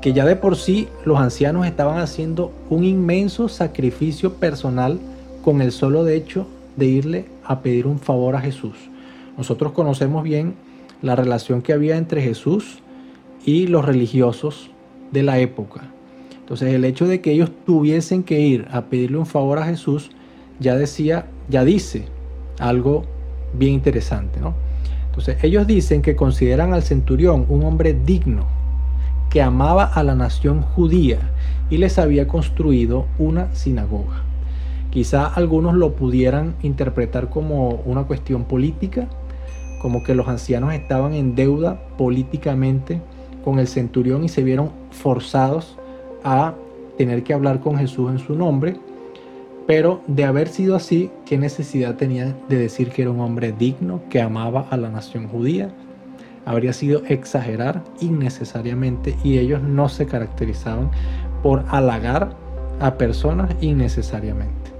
que 0.00 0.12
ya 0.12 0.24
de 0.24 0.36
por 0.36 0.56
sí 0.56 0.88
los 1.04 1.18
ancianos 1.18 1.66
estaban 1.66 1.98
haciendo 1.98 2.52
un 2.70 2.84
inmenso 2.84 3.48
sacrificio 3.48 4.34
personal 4.34 4.98
con 5.42 5.60
el 5.60 5.72
solo 5.72 6.08
hecho 6.08 6.46
de 6.76 6.86
irle 6.86 7.24
a 7.44 7.60
pedir 7.60 7.86
un 7.86 7.98
favor 7.98 8.34
a 8.34 8.40
Jesús. 8.40 8.76
Nosotros 9.36 9.72
conocemos 9.72 10.22
bien 10.22 10.54
la 11.02 11.16
relación 11.16 11.62
que 11.62 11.72
había 11.72 11.96
entre 11.96 12.22
Jesús 12.22 12.78
y 13.44 13.66
los 13.66 13.84
religiosos 13.84 14.70
de 15.12 15.22
la 15.22 15.38
época. 15.38 15.82
Entonces 16.50 16.74
el 16.74 16.84
hecho 16.84 17.06
de 17.06 17.20
que 17.20 17.30
ellos 17.30 17.52
tuviesen 17.64 18.24
que 18.24 18.40
ir 18.40 18.66
a 18.72 18.86
pedirle 18.86 19.18
un 19.18 19.26
favor 19.26 19.60
a 19.60 19.66
Jesús 19.66 20.10
ya 20.58 20.74
decía, 20.74 21.26
ya 21.48 21.64
dice 21.64 22.06
algo 22.58 23.04
bien 23.54 23.74
interesante, 23.74 24.40
¿no? 24.40 24.54
Entonces 25.06 25.36
ellos 25.44 25.68
dicen 25.68 26.02
que 26.02 26.16
consideran 26.16 26.72
al 26.72 26.82
centurión 26.82 27.46
un 27.48 27.62
hombre 27.62 27.94
digno 27.94 28.46
que 29.30 29.40
amaba 29.42 29.84
a 29.84 30.02
la 30.02 30.16
nación 30.16 30.62
judía 30.62 31.20
y 31.70 31.76
les 31.76 32.00
había 32.00 32.26
construido 32.26 33.06
una 33.16 33.54
sinagoga. 33.54 34.24
Quizá 34.90 35.28
algunos 35.28 35.76
lo 35.76 35.94
pudieran 35.94 36.56
interpretar 36.64 37.30
como 37.30 37.80
una 37.84 38.02
cuestión 38.08 38.42
política, 38.42 39.06
como 39.80 40.02
que 40.02 40.16
los 40.16 40.26
ancianos 40.26 40.74
estaban 40.74 41.14
en 41.14 41.36
deuda 41.36 41.80
políticamente 41.96 43.00
con 43.44 43.60
el 43.60 43.68
centurión 43.68 44.24
y 44.24 44.28
se 44.28 44.42
vieron 44.42 44.72
forzados 44.90 45.76
a 46.24 46.54
tener 46.96 47.22
que 47.22 47.34
hablar 47.34 47.60
con 47.60 47.76
Jesús 47.76 48.10
en 48.10 48.18
su 48.18 48.34
nombre. 48.34 48.76
Pero 49.66 50.00
de 50.06 50.24
haber 50.24 50.48
sido 50.48 50.74
así, 50.74 51.10
¿qué 51.26 51.38
necesidad 51.38 51.96
tenía 51.96 52.34
de 52.48 52.58
decir 52.58 52.90
que 52.90 53.02
era 53.02 53.10
un 53.10 53.20
hombre 53.20 53.52
digno, 53.52 54.00
que 54.10 54.20
amaba 54.20 54.66
a 54.70 54.76
la 54.76 54.88
nación 54.88 55.28
judía? 55.28 55.70
habría 56.44 56.72
sido 56.72 57.02
exagerar 57.08 57.82
innecesariamente 58.00 59.16
y 59.22 59.38
ellos 59.38 59.62
no 59.62 59.88
se 59.88 60.06
caracterizaban 60.06 60.90
por 61.42 61.64
halagar 61.68 62.34
a 62.80 62.94
personas 62.94 63.54
innecesariamente. 63.60 64.70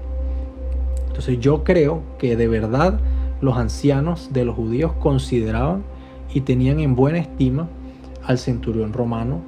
Entonces 1.07 1.39
yo 1.39 1.63
creo 1.63 2.01
que 2.17 2.35
de 2.35 2.47
verdad 2.47 2.99
los 3.41 3.57
ancianos 3.57 4.29
de 4.33 4.45
los 4.45 4.55
judíos 4.55 4.93
consideraban 4.99 5.83
y 6.33 6.41
tenían 6.41 6.79
en 6.79 6.95
buena 6.95 7.19
estima 7.19 7.67
al 8.23 8.37
centurión 8.37 8.93
romano 8.93 9.41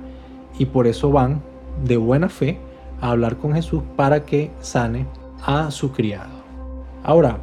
y 0.58 0.66
por 0.66 0.88
eso 0.88 1.12
van 1.12 1.42
de 1.84 1.98
buena 1.98 2.30
fe 2.30 2.60
a 3.02 3.12
hablar 3.12 3.38
con 3.38 3.54
Jesús 3.54 3.84
para 3.96 4.26
que 4.26 4.52
sane 4.60 5.06
a 5.46 5.72
su 5.72 5.92
criado. 5.92 6.44
Ahora, 7.04 7.38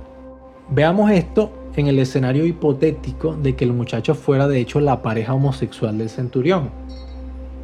veamos 0.71 1.11
esto 1.11 1.53
en 1.77 1.87
el 1.87 1.99
escenario 1.99 2.47
hipotético 2.47 3.35
de 3.35 3.55
que 3.55 3.65
el 3.65 3.73
muchacho 3.73 4.15
fuera 4.15 4.49
de 4.49 4.61
hecho 4.61 4.81
la 4.81 5.03
pareja 5.03 5.35
homosexual 5.35 5.99
del 5.99 6.09
centurión. 6.09 6.71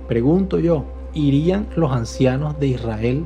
Pregunto 0.09 0.59
yo, 0.59 0.85
¿irían 1.14 1.66
los 1.74 1.92
ancianos 1.92 2.59
de 2.61 2.68
Israel 2.68 3.24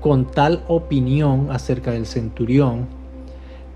con 0.00 0.24
tal 0.24 0.64
opinión 0.68 1.48
acerca 1.50 1.92
del 1.92 2.06
centurión, 2.06 2.86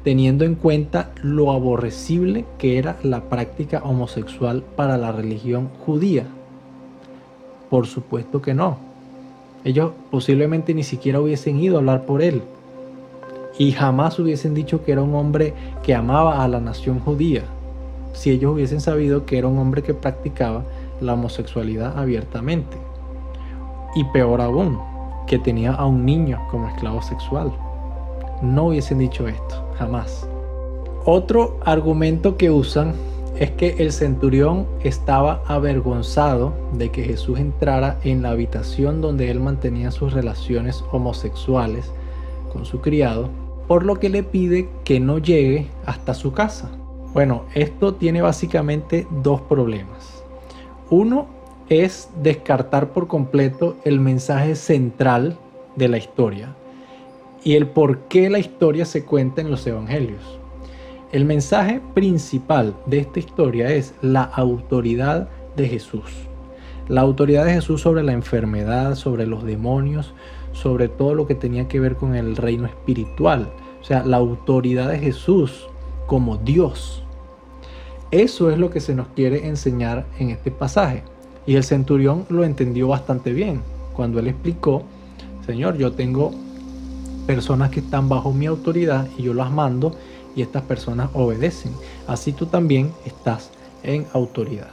teniendo 0.02 0.44
en 0.44 0.56
cuenta 0.56 1.12
lo 1.22 1.52
aborrecible 1.52 2.44
que 2.58 2.78
era 2.78 2.96
la 3.02 3.28
práctica 3.28 3.82
homosexual 3.84 4.64
para 4.76 4.96
la 4.98 5.12
religión 5.12 5.68
judía? 5.84 6.26
Por 7.70 7.86
supuesto 7.86 8.42
que 8.42 8.54
no. 8.54 8.78
Ellos 9.64 9.92
posiblemente 10.10 10.74
ni 10.74 10.82
siquiera 10.82 11.20
hubiesen 11.20 11.58
ido 11.58 11.76
a 11.76 11.78
hablar 11.80 12.06
por 12.06 12.22
él, 12.22 12.42
y 13.58 13.72
jamás 13.72 14.18
hubiesen 14.18 14.54
dicho 14.54 14.84
que 14.84 14.92
era 14.92 15.02
un 15.02 15.14
hombre 15.14 15.54
que 15.82 15.94
amaba 15.94 16.44
a 16.44 16.48
la 16.48 16.60
nación 16.60 17.00
judía 17.00 17.42
si 18.16 18.30
ellos 18.30 18.54
hubiesen 18.54 18.80
sabido 18.80 19.26
que 19.26 19.38
era 19.38 19.46
un 19.46 19.58
hombre 19.58 19.82
que 19.82 19.92
practicaba 19.92 20.64
la 21.00 21.12
homosexualidad 21.14 21.98
abiertamente. 21.98 22.78
Y 23.94 24.04
peor 24.04 24.40
aún, 24.40 24.78
que 25.26 25.38
tenía 25.38 25.72
a 25.72 25.84
un 25.84 26.06
niño 26.06 26.40
como 26.50 26.68
esclavo 26.68 27.02
sexual. 27.02 27.52
No 28.40 28.68
hubiesen 28.68 28.98
dicho 28.98 29.28
esto, 29.28 29.62
jamás. 29.78 30.26
Otro 31.04 31.58
argumento 31.64 32.36
que 32.36 32.50
usan 32.50 32.94
es 33.38 33.50
que 33.50 33.76
el 33.78 33.92
centurión 33.92 34.66
estaba 34.82 35.42
avergonzado 35.46 36.54
de 36.72 36.90
que 36.90 37.04
Jesús 37.04 37.38
entrara 37.38 37.98
en 38.02 38.22
la 38.22 38.30
habitación 38.30 39.00
donde 39.00 39.30
él 39.30 39.40
mantenía 39.40 39.90
sus 39.90 40.12
relaciones 40.12 40.82
homosexuales 40.90 41.92
con 42.52 42.64
su 42.64 42.80
criado 42.80 43.28
por 43.66 43.84
lo 43.84 43.98
que 43.98 44.08
le 44.08 44.22
pide 44.22 44.68
que 44.84 45.00
no 45.00 45.18
llegue 45.18 45.66
hasta 45.84 46.14
su 46.14 46.32
casa. 46.32 46.70
Bueno, 47.12 47.44
esto 47.54 47.94
tiene 47.94 48.22
básicamente 48.22 49.06
dos 49.22 49.40
problemas. 49.42 50.22
Uno 50.88 51.26
es 51.68 52.08
descartar 52.22 52.90
por 52.90 53.08
completo 53.08 53.76
el 53.84 54.00
mensaje 54.00 54.54
central 54.54 55.36
de 55.74 55.88
la 55.88 55.98
historia 55.98 56.54
y 57.42 57.54
el 57.54 57.66
por 57.66 58.00
qué 58.08 58.30
la 58.30 58.38
historia 58.38 58.84
se 58.84 59.04
cuenta 59.04 59.40
en 59.40 59.50
los 59.50 59.66
evangelios. 59.66 60.38
El 61.12 61.24
mensaje 61.24 61.80
principal 61.94 62.74
de 62.86 62.98
esta 62.98 63.20
historia 63.20 63.70
es 63.70 63.94
la 64.02 64.22
autoridad 64.22 65.28
de 65.56 65.68
Jesús. 65.68 66.02
La 66.88 67.02
autoridad 67.02 67.44
de 67.44 67.52
Jesús 67.52 67.80
sobre 67.80 68.02
la 68.02 68.12
enfermedad, 68.12 68.96
sobre 68.96 69.24
los 69.24 69.44
demonios, 69.44 70.14
sobre 70.52 70.88
todo 70.88 71.14
lo 71.14 71.28
que 71.28 71.36
tenía 71.36 71.68
que 71.68 71.78
ver 71.78 71.94
con 71.94 72.16
el 72.16 72.34
reino 72.34 72.66
espiritual, 72.66 73.52
o 73.80 73.84
sea, 73.84 74.04
la 74.04 74.16
autoridad 74.16 74.90
de 74.90 74.98
Jesús 74.98 75.68
como 76.06 76.38
Dios. 76.38 77.04
Eso 78.10 78.50
es 78.50 78.58
lo 78.58 78.70
que 78.70 78.80
se 78.80 78.96
nos 78.96 79.06
quiere 79.08 79.46
enseñar 79.46 80.06
en 80.18 80.30
este 80.30 80.50
pasaje. 80.50 81.04
Y 81.46 81.54
el 81.54 81.62
centurión 81.62 82.26
lo 82.30 82.42
entendió 82.42 82.88
bastante 82.88 83.32
bien 83.32 83.62
cuando 83.94 84.18
él 84.18 84.26
explicó, 84.26 84.82
Señor, 85.46 85.76
yo 85.76 85.92
tengo 85.92 86.32
personas 87.28 87.70
que 87.70 87.78
están 87.78 88.08
bajo 88.08 88.32
mi 88.32 88.46
autoridad 88.46 89.06
y 89.16 89.22
yo 89.22 89.34
las 89.34 89.52
mando 89.52 89.94
y 90.36 90.42
estas 90.42 90.62
personas 90.62 91.10
obedecen. 91.14 91.72
Así 92.06 92.32
tú 92.32 92.46
también 92.46 92.92
estás 93.04 93.50
en 93.82 94.06
autoridad. 94.12 94.68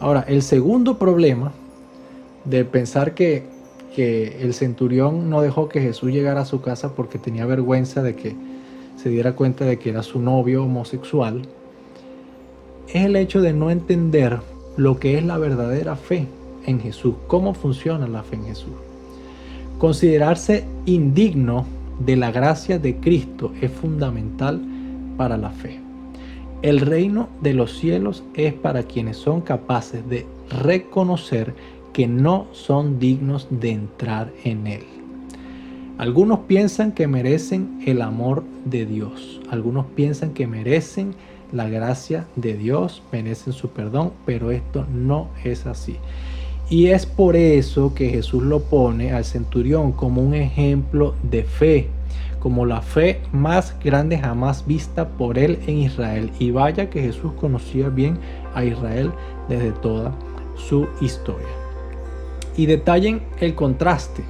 Ahora, 0.00 0.24
el 0.26 0.42
segundo 0.42 0.98
problema 0.98 1.52
de 2.44 2.64
pensar 2.64 3.14
que 3.14 3.60
que 3.94 4.42
el 4.42 4.54
centurión 4.54 5.30
no 5.30 5.42
dejó 5.42 5.68
que 5.68 5.80
Jesús 5.80 6.12
llegara 6.12 6.42
a 6.42 6.44
su 6.44 6.60
casa 6.60 6.94
porque 6.94 7.18
tenía 7.18 7.46
vergüenza 7.46 8.02
de 8.02 8.14
que 8.14 8.34
se 8.96 9.08
diera 9.08 9.34
cuenta 9.34 9.64
de 9.64 9.78
que 9.78 9.90
era 9.90 10.02
su 10.02 10.20
novio 10.20 10.64
homosexual, 10.64 11.42
es 12.88 13.04
el 13.04 13.16
hecho 13.16 13.40
de 13.40 13.52
no 13.52 13.70
entender 13.70 14.40
lo 14.76 14.98
que 14.98 15.18
es 15.18 15.24
la 15.24 15.38
verdadera 15.38 15.96
fe 15.96 16.26
en 16.66 16.80
Jesús, 16.80 17.14
cómo 17.26 17.54
funciona 17.54 18.06
la 18.06 18.22
fe 18.22 18.36
en 18.36 18.44
Jesús. 18.44 18.72
Considerarse 19.78 20.64
indigno 20.86 21.64
de 21.98 22.16
la 22.16 22.30
gracia 22.30 22.78
de 22.78 22.96
Cristo 22.96 23.52
es 23.60 23.70
fundamental 23.70 24.60
para 25.16 25.36
la 25.36 25.50
fe. 25.50 25.80
El 26.62 26.80
reino 26.80 27.28
de 27.40 27.54
los 27.54 27.78
cielos 27.78 28.22
es 28.34 28.52
para 28.52 28.82
quienes 28.82 29.16
son 29.16 29.40
capaces 29.40 30.06
de 30.08 30.26
reconocer 30.50 31.54
que 31.92 32.06
no 32.06 32.46
son 32.52 32.98
dignos 32.98 33.48
de 33.50 33.70
entrar 33.70 34.30
en 34.44 34.66
él. 34.66 34.84
Algunos 35.96 36.40
piensan 36.40 36.92
que 36.92 37.06
merecen 37.06 37.80
el 37.86 38.02
amor 38.02 38.44
de 38.64 38.86
Dios, 38.86 39.40
algunos 39.50 39.86
piensan 39.94 40.32
que 40.32 40.46
merecen 40.46 41.14
la 41.52 41.68
gracia 41.68 42.26
de 42.36 42.56
Dios, 42.56 43.02
merecen 43.12 43.52
su 43.52 43.70
perdón, 43.70 44.12
pero 44.24 44.50
esto 44.50 44.86
no 44.92 45.28
es 45.44 45.66
así. 45.66 45.96
Y 46.70 46.86
es 46.86 47.04
por 47.04 47.36
eso 47.36 47.94
que 47.94 48.10
Jesús 48.10 48.42
lo 48.42 48.60
pone 48.60 49.12
al 49.12 49.24
centurión 49.24 49.92
como 49.92 50.22
un 50.22 50.34
ejemplo 50.34 51.14
de 51.22 51.42
fe, 51.42 51.88
como 52.40 52.66
la 52.66 52.82
fe 52.82 53.20
más 53.32 53.76
grande 53.84 54.18
jamás 54.18 54.66
vista 54.66 55.08
por 55.08 55.38
él 55.38 55.58
en 55.66 55.78
Israel. 55.78 56.30
Y 56.38 56.50
vaya 56.50 56.90
que 56.90 57.02
Jesús 57.02 57.32
conocía 57.34 57.88
bien 57.88 58.18
a 58.54 58.64
Israel 58.64 59.12
desde 59.48 59.70
toda 59.72 60.12
su 60.56 60.88
historia. 61.00 61.46
Y 62.56 62.66
detallen 62.66 63.22
el 63.40 63.54
contraste 63.54 64.24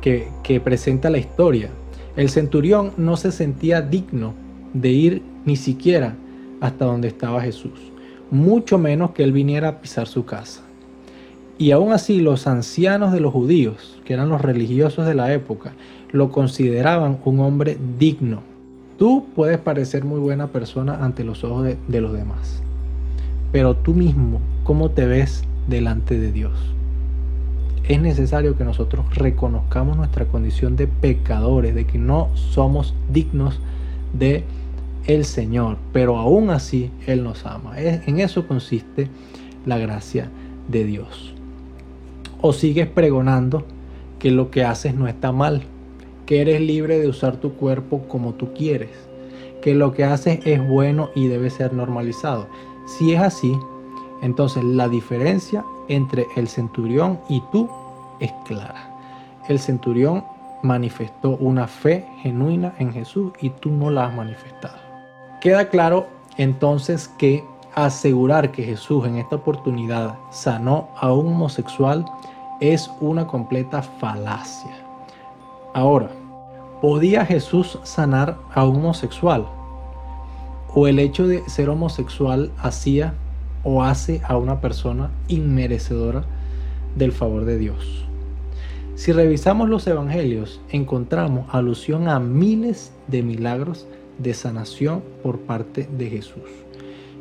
que, 0.00 0.60
presenta 0.60 1.08
la 1.08 1.18
historia. 1.18 1.70
El 2.16 2.28
centurión 2.28 2.92
no 2.96 3.16
se 3.16 3.32
sentía 3.32 3.80
digno 3.80 4.34
de 4.74 4.90
ir 4.90 5.22
ni 5.44 5.56
siquiera 5.56 6.16
hasta 6.60 6.84
donde 6.84 7.08
estaba 7.08 7.42
Jesús, 7.42 7.92
mucho 8.30 8.78
menos 8.78 9.12
que 9.12 9.22
él 9.22 9.32
viniera 9.32 9.68
a 9.68 9.80
pisar 9.80 10.06
su 10.06 10.24
casa. 10.24 10.62
Y 11.56 11.70
aún 11.70 11.92
así 11.92 12.20
los 12.20 12.46
ancianos 12.46 13.12
de 13.12 13.20
los 13.20 13.32
judíos, 13.32 14.00
que 14.04 14.12
eran 14.12 14.28
los 14.28 14.42
religiosos 14.42 15.06
de 15.06 15.14
la 15.14 15.32
época, 15.32 15.72
lo 16.14 16.30
consideraban 16.30 17.18
un 17.24 17.40
hombre 17.40 17.76
digno. 17.98 18.40
Tú 18.98 19.26
puedes 19.34 19.58
parecer 19.58 20.04
muy 20.04 20.20
buena 20.20 20.46
persona 20.46 21.04
ante 21.04 21.24
los 21.24 21.42
ojos 21.42 21.64
de, 21.88 22.00
los 22.00 22.12
demás, 22.12 22.62
pero 23.50 23.74
tú 23.74 23.94
mismo, 23.94 24.38
¿cómo 24.62 24.92
te 24.92 25.06
ves 25.06 25.42
delante 25.66 26.16
de 26.16 26.30
Dios? 26.30 26.52
es 27.88 28.00
necesario 28.00 28.56
que 28.56 28.64
nosotros 28.64 29.04
reconozcamos 29.14 29.98
nuestra 29.98 30.24
condición 30.24 30.74
de 30.74 30.86
pecadores, 30.86 31.74
de 31.74 31.84
que 31.84 31.98
no 31.98 32.30
somos 32.34 32.94
dignos 33.12 33.60
de 34.14 34.44
el 35.06 35.26
Señor, 35.26 35.76
pero 35.92 36.16
aún 36.16 36.48
así 36.48 36.90
Él 37.06 37.22
nos 37.24 37.44
ama. 37.44 37.74
En 37.76 38.20
eso 38.20 38.48
consiste 38.48 39.10
la 39.66 39.76
gracia 39.76 40.30
de 40.68 40.84
Dios. 40.84 41.34
O 42.40 42.54
sigues 42.54 42.86
pregonando 42.86 43.66
que 44.18 44.30
lo 44.30 44.50
que 44.50 44.64
haces 44.64 44.94
no 44.94 45.06
está 45.06 45.30
mal, 45.30 45.64
que 46.26 46.40
eres 46.40 46.60
libre 46.60 46.98
de 46.98 47.08
usar 47.08 47.36
tu 47.36 47.54
cuerpo 47.54 48.02
como 48.08 48.34
tú 48.34 48.52
quieres, 48.54 48.90
que 49.62 49.74
lo 49.74 49.92
que 49.92 50.04
haces 50.04 50.40
es 50.44 50.66
bueno 50.66 51.10
y 51.14 51.28
debe 51.28 51.50
ser 51.50 51.72
normalizado. 51.72 52.46
Si 52.86 53.12
es 53.12 53.20
así, 53.20 53.52
entonces 54.22 54.64
la 54.64 54.88
diferencia 54.88 55.64
entre 55.88 56.26
el 56.36 56.48
centurión 56.48 57.20
y 57.28 57.42
tú 57.52 57.68
es 58.20 58.32
clara. 58.46 58.90
El 59.48 59.58
centurión 59.58 60.24
manifestó 60.62 61.36
una 61.36 61.66
fe 61.66 62.06
genuina 62.22 62.74
en 62.78 62.92
Jesús 62.92 63.32
y 63.40 63.50
tú 63.50 63.70
no 63.70 63.90
la 63.90 64.06
has 64.06 64.14
manifestado. 64.14 64.78
Queda 65.40 65.68
claro 65.68 66.06
entonces 66.38 67.08
que 67.18 67.44
asegurar 67.74 68.50
que 68.50 68.62
Jesús 68.62 69.06
en 69.06 69.16
esta 69.16 69.36
oportunidad 69.36 70.14
sanó 70.30 70.88
a 70.96 71.12
un 71.12 71.28
homosexual 71.28 72.04
es 72.60 72.90
una 73.00 73.26
completa 73.26 73.82
falacia. 73.82 74.83
Ahora, 75.74 76.08
¿podía 76.80 77.26
Jesús 77.26 77.80
sanar 77.82 78.38
a 78.54 78.64
un 78.64 78.76
homosexual? 78.76 79.44
¿O 80.72 80.86
el 80.86 81.00
hecho 81.00 81.26
de 81.26 81.42
ser 81.48 81.68
homosexual 81.68 82.52
hacía 82.58 83.14
o 83.64 83.82
hace 83.82 84.20
a 84.22 84.36
una 84.36 84.60
persona 84.60 85.10
inmerecedora 85.26 86.22
del 86.96 87.10
favor 87.10 87.44
de 87.44 87.58
Dios? 87.58 88.04
Si 88.94 89.10
revisamos 89.10 89.68
los 89.68 89.84
evangelios, 89.88 90.60
encontramos 90.68 91.52
alusión 91.52 92.08
a 92.08 92.20
miles 92.20 92.92
de 93.08 93.24
milagros 93.24 93.88
de 94.18 94.32
sanación 94.32 95.02
por 95.24 95.40
parte 95.40 95.88
de 95.98 96.08
Jesús. 96.08 96.50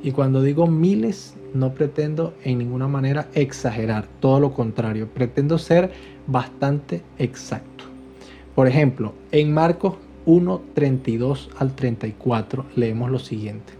Y 0.03 0.11
cuando 0.11 0.43
digo 0.43 0.67
miles, 0.67 1.33
no 1.55 1.73
pretendo 1.73 2.35
en 2.43 2.59
ninguna 2.59 2.87
manera 2.87 3.29
exagerar, 3.33 4.05
todo 4.19 4.39
lo 4.39 4.53
contrario, 4.53 5.07
pretendo 5.11 5.57
ser 5.57 5.91
bastante 6.27 7.01
exacto. 7.17 7.72
Por 8.55 8.67
ejemplo, 8.67 9.13
en 9.31 9.53
Marcos 9.53 9.95
1, 10.25 10.61
32 10.75 11.49
al 11.57 11.75
34 11.75 12.65
leemos 12.75 13.09
lo 13.09 13.19
siguiente. 13.19 13.73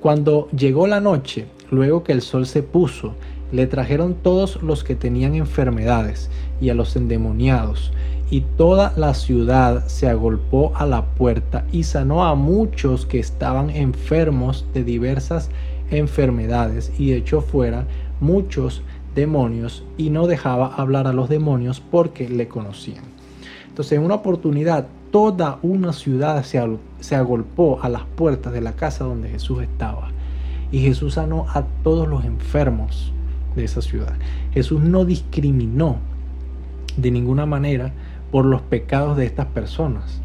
Cuando 0.00 0.48
llegó 0.50 0.86
la 0.86 1.00
noche, 1.00 1.46
luego 1.70 2.02
que 2.02 2.12
el 2.12 2.22
sol 2.22 2.46
se 2.46 2.62
puso, 2.62 3.14
le 3.52 3.66
trajeron 3.66 4.14
todos 4.14 4.62
los 4.62 4.82
que 4.82 4.96
tenían 4.96 5.34
enfermedades 5.34 6.30
y 6.60 6.70
a 6.70 6.74
los 6.74 6.96
endemoniados, 6.96 7.92
y 8.30 8.40
toda 8.56 8.94
la 8.96 9.12
ciudad 9.12 9.86
se 9.88 10.08
agolpó 10.08 10.72
a 10.74 10.86
la 10.86 11.04
puerta 11.04 11.66
y 11.70 11.82
sanó 11.82 12.24
a 12.24 12.34
muchos 12.34 13.04
que 13.04 13.18
estaban 13.18 13.68
enfermos 13.68 14.64
de 14.72 14.84
diversas 14.84 15.50
enfermedades 15.90 16.98
y 16.98 17.12
echó 17.12 17.42
fuera 17.42 17.84
muchos 18.20 18.82
demonios 19.14 19.84
y 19.98 20.08
no 20.08 20.26
dejaba 20.26 20.74
hablar 20.74 21.06
a 21.06 21.12
los 21.12 21.28
demonios 21.28 21.80
porque 21.80 22.26
le 22.26 22.48
conocían. 22.48 23.11
Entonces 23.72 23.92
en 23.96 24.04
una 24.04 24.16
oportunidad 24.16 24.86
toda 25.10 25.58
una 25.62 25.94
ciudad 25.94 26.44
se, 26.44 27.16
agolpó 27.16 27.80
a 27.80 27.88
las 27.88 28.02
puertas 28.04 28.52
de 28.52 28.60
la 28.60 28.72
casa 28.72 29.04
donde 29.04 29.30
Jesús 29.30 29.62
estaba 29.62 30.10
y 30.70 30.80
Jesús 30.80 31.14
sanó 31.14 31.46
a 31.48 31.62
todos 31.82 32.06
los 32.06 32.26
enfermos 32.26 33.14
de 33.56 33.64
esa 33.64 33.80
ciudad. 33.80 34.12
Jesús 34.52 34.82
no 34.82 35.06
discriminó 35.06 35.96
de 36.98 37.10
ninguna 37.10 37.46
manera 37.46 37.94
por 38.30 38.44
los 38.44 38.60
pecados 38.60 39.16
de 39.16 39.24
estas 39.24 39.46
personas, 39.46 40.20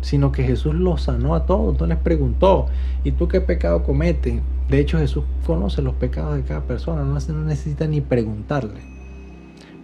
sino 0.00 0.30
que 0.30 0.44
Jesús 0.44 0.76
los 0.76 1.02
sanó 1.02 1.34
a 1.34 1.46
todos, 1.46 1.80
no 1.80 1.86
les 1.86 1.98
preguntó, 1.98 2.66
¿y 3.02 3.10
tú 3.10 3.26
qué 3.26 3.40
pecado 3.40 3.82
cometes? 3.82 4.40
De 4.68 4.78
hecho, 4.78 4.98
Jesús 4.98 5.24
conoce 5.44 5.82
los 5.82 5.94
pecados 5.94 6.36
de 6.36 6.44
cada 6.44 6.60
persona, 6.60 7.02
no 7.02 7.44
necesita 7.44 7.88
ni 7.88 8.00
preguntarle. 8.00 8.82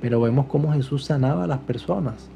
Pero 0.00 0.20
vemos 0.20 0.46
cómo 0.46 0.72
Jesús 0.72 1.04
sanaba 1.04 1.42
a 1.42 1.48
las 1.48 1.58
personas, 1.58 2.30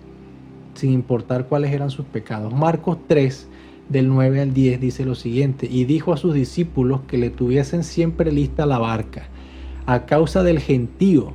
sin 0.74 0.92
importar 0.92 1.46
cuáles 1.46 1.72
eran 1.72 1.90
sus 1.90 2.06
pecados. 2.06 2.52
Marcos 2.52 2.98
3, 3.06 3.48
del 3.88 4.08
9 4.08 4.40
al 4.40 4.54
10, 4.54 4.80
dice 4.80 5.04
lo 5.04 5.14
siguiente, 5.14 5.68
y 5.70 5.84
dijo 5.84 6.12
a 6.12 6.16
sus 6.16 6.34
discípulos 6.34 7.02
que 7.06 7.18
le 7.18 7.30
tuviesen 7.30 7.84
siempre 7.84 8.32
lista 8.32 8.66
la 8.66 8.78
barca, 8.78 9.28
a 9.86 10.06
causa 10.06 10.42
del 10.42 10.60
gentío, 10.60 11.32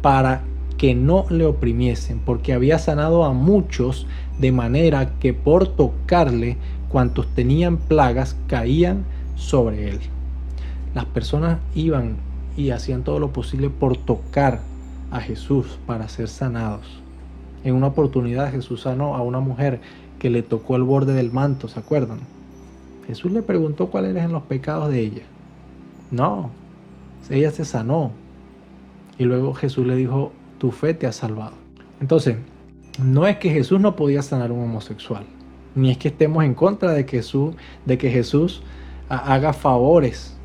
para 0.00 0.42
que 0.78 0.94
no 0.94 1.26
le 1.30 1.46
oprimiesen, 1.46 2.20
porque 2.20 2.52
había 2.52 2.78
sanado 2.78 3.24
a 3.24 3.32
muchos, 3.32 4.06
de 4.38 4.52
manera 4.52 5.18
que 5.18 5.32
por 5.32 5.68
tocarle, 5.68 6.56
cuantos 6.88 7.26
tenían 7.34 7.78
plagas 7.78 8.36
caían 8.48 9.04
sobre 9.34 9.88
él. 9.88 10.00
Las 10.94 11.06
personas 11.06 11.58
iban 11.74 12.16
y 12.56 12.70
hacían 12.70 13.02
todo 13.02 13.18
lo 13.18 13.32
posible 13.32 13.70
por 13.70 13.96
tocar 13.96 14.60
a 15.10 15.20
Jesús 15.20 15.78
para 15.86 16.08
ser 16.08 16.28
sanados. 16.28 17.01
En 17.64 17.74
una 17.74 17.88
oportunidad 17.88 18.50
Jesús 18.50 18.82
sanó 18.82 19.14
a 19.14 19.22
una 19.22 19.40
mujer 19.40 19.80
que 20.18 20.30
le 20.30 20.42
tocó 20.42 20.76
el 20.76 20.82
borde 20.82 21.14
del 21.14 21.32
manto, 21.32 21.68
¿se 21.68 21.78
acuerdan? 21.78 22.20
Jesús 23.06 23.32
le 23.32 23.42
preguntó 23.42 23.88
cuáles 23.88 24.12
eran 24.12 24.32
los 24.32 24.44
pecados 24.44 24.90
de 24.90 25.00
ella. 25.00 25.22
No, 26.10 26.50
ella 27.30 27.50
se 27.50 27.64
sanó. 27.64 28.12
Y 29.18 29.24
luego 29.24 29.54
Jesús 29.54 29.86
le 29.86 29.96
dijo, 29.96 30.32
tu 30.58 30.70
fe 30.70 30.94
te 30.94 31.06
ha 31.06 31.12
salvado. 31.12 31.54
Entonces, 32.00 32.36
no 33.02 33.26
es 33.26 33.38
que 33.38 33.50
Jesús 33.50 33.80
no 33.80 33.96
podía 33.96 34.22
sanar 34.22 34.50
a 34.50 34.52
un 34.52 34.64
homosexual, 34.64 35.24
ni 35.74 35.90
es 35.90 35.98
que 35.98 36.08
estemos 36.08 36.44
en 36.44 36.54
contra 36.54 36.92
de 36.92 37.06
que 37.06 37.18
Jesús, 37.18 37.54
de 37.86 37.98
que 37.98 38.10
Jesús 38.10 38.62
haga 39.08 39.52
favores 39.52 40.36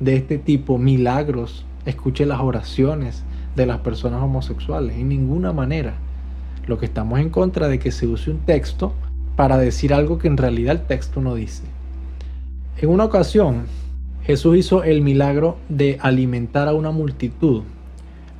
de 0.00 0.16
este 0.16 0.38
tipo, 0.38 0.78
milagros, 0.78 1.64
escuche 1.84 2.26
las 2.26 2.40
oraciones 2.40 3.24
de 3.54 3.66
las 3.66 3.78
personas 3.78 4.22
homosexuales, 4.22 4.96
en 4.96 5.08
ninguna 5.08 5.52
manera. 5.52 5.94
Lo 6.66 6.78
que 6.78 6.86
estamos 6.86 7.20
en 7.20 7.30
contra 7.30 7.68
de 7.68 7.78
que 7.78 7.92
se 7.92 8.06
use 8.06 8.30
un 8.30 8.38
texto 8.40 8.92
para 9.36 9.58
decir 9.58 9.92
algo 9.92 10.18
que 10.18 10.28
en 10.28 10.36
realidad 10.36 10.76
el 10.76 10.86
texto 10.86 11.20
no 11.20 11.34
dice. 11.34 11.62
En 12.78 12.90
una 12.90 13.04
ocasión, 13.04 13.66
Jesús 14.24 14.56
hizo 14.56 14.82
el 14.82 15.02
milagro 15.02 15.56
de 15.68 15.98
alimentar 16.00 16.68
a 16.68 16.74
una 16.74 16.90
multitud 16.90 17.62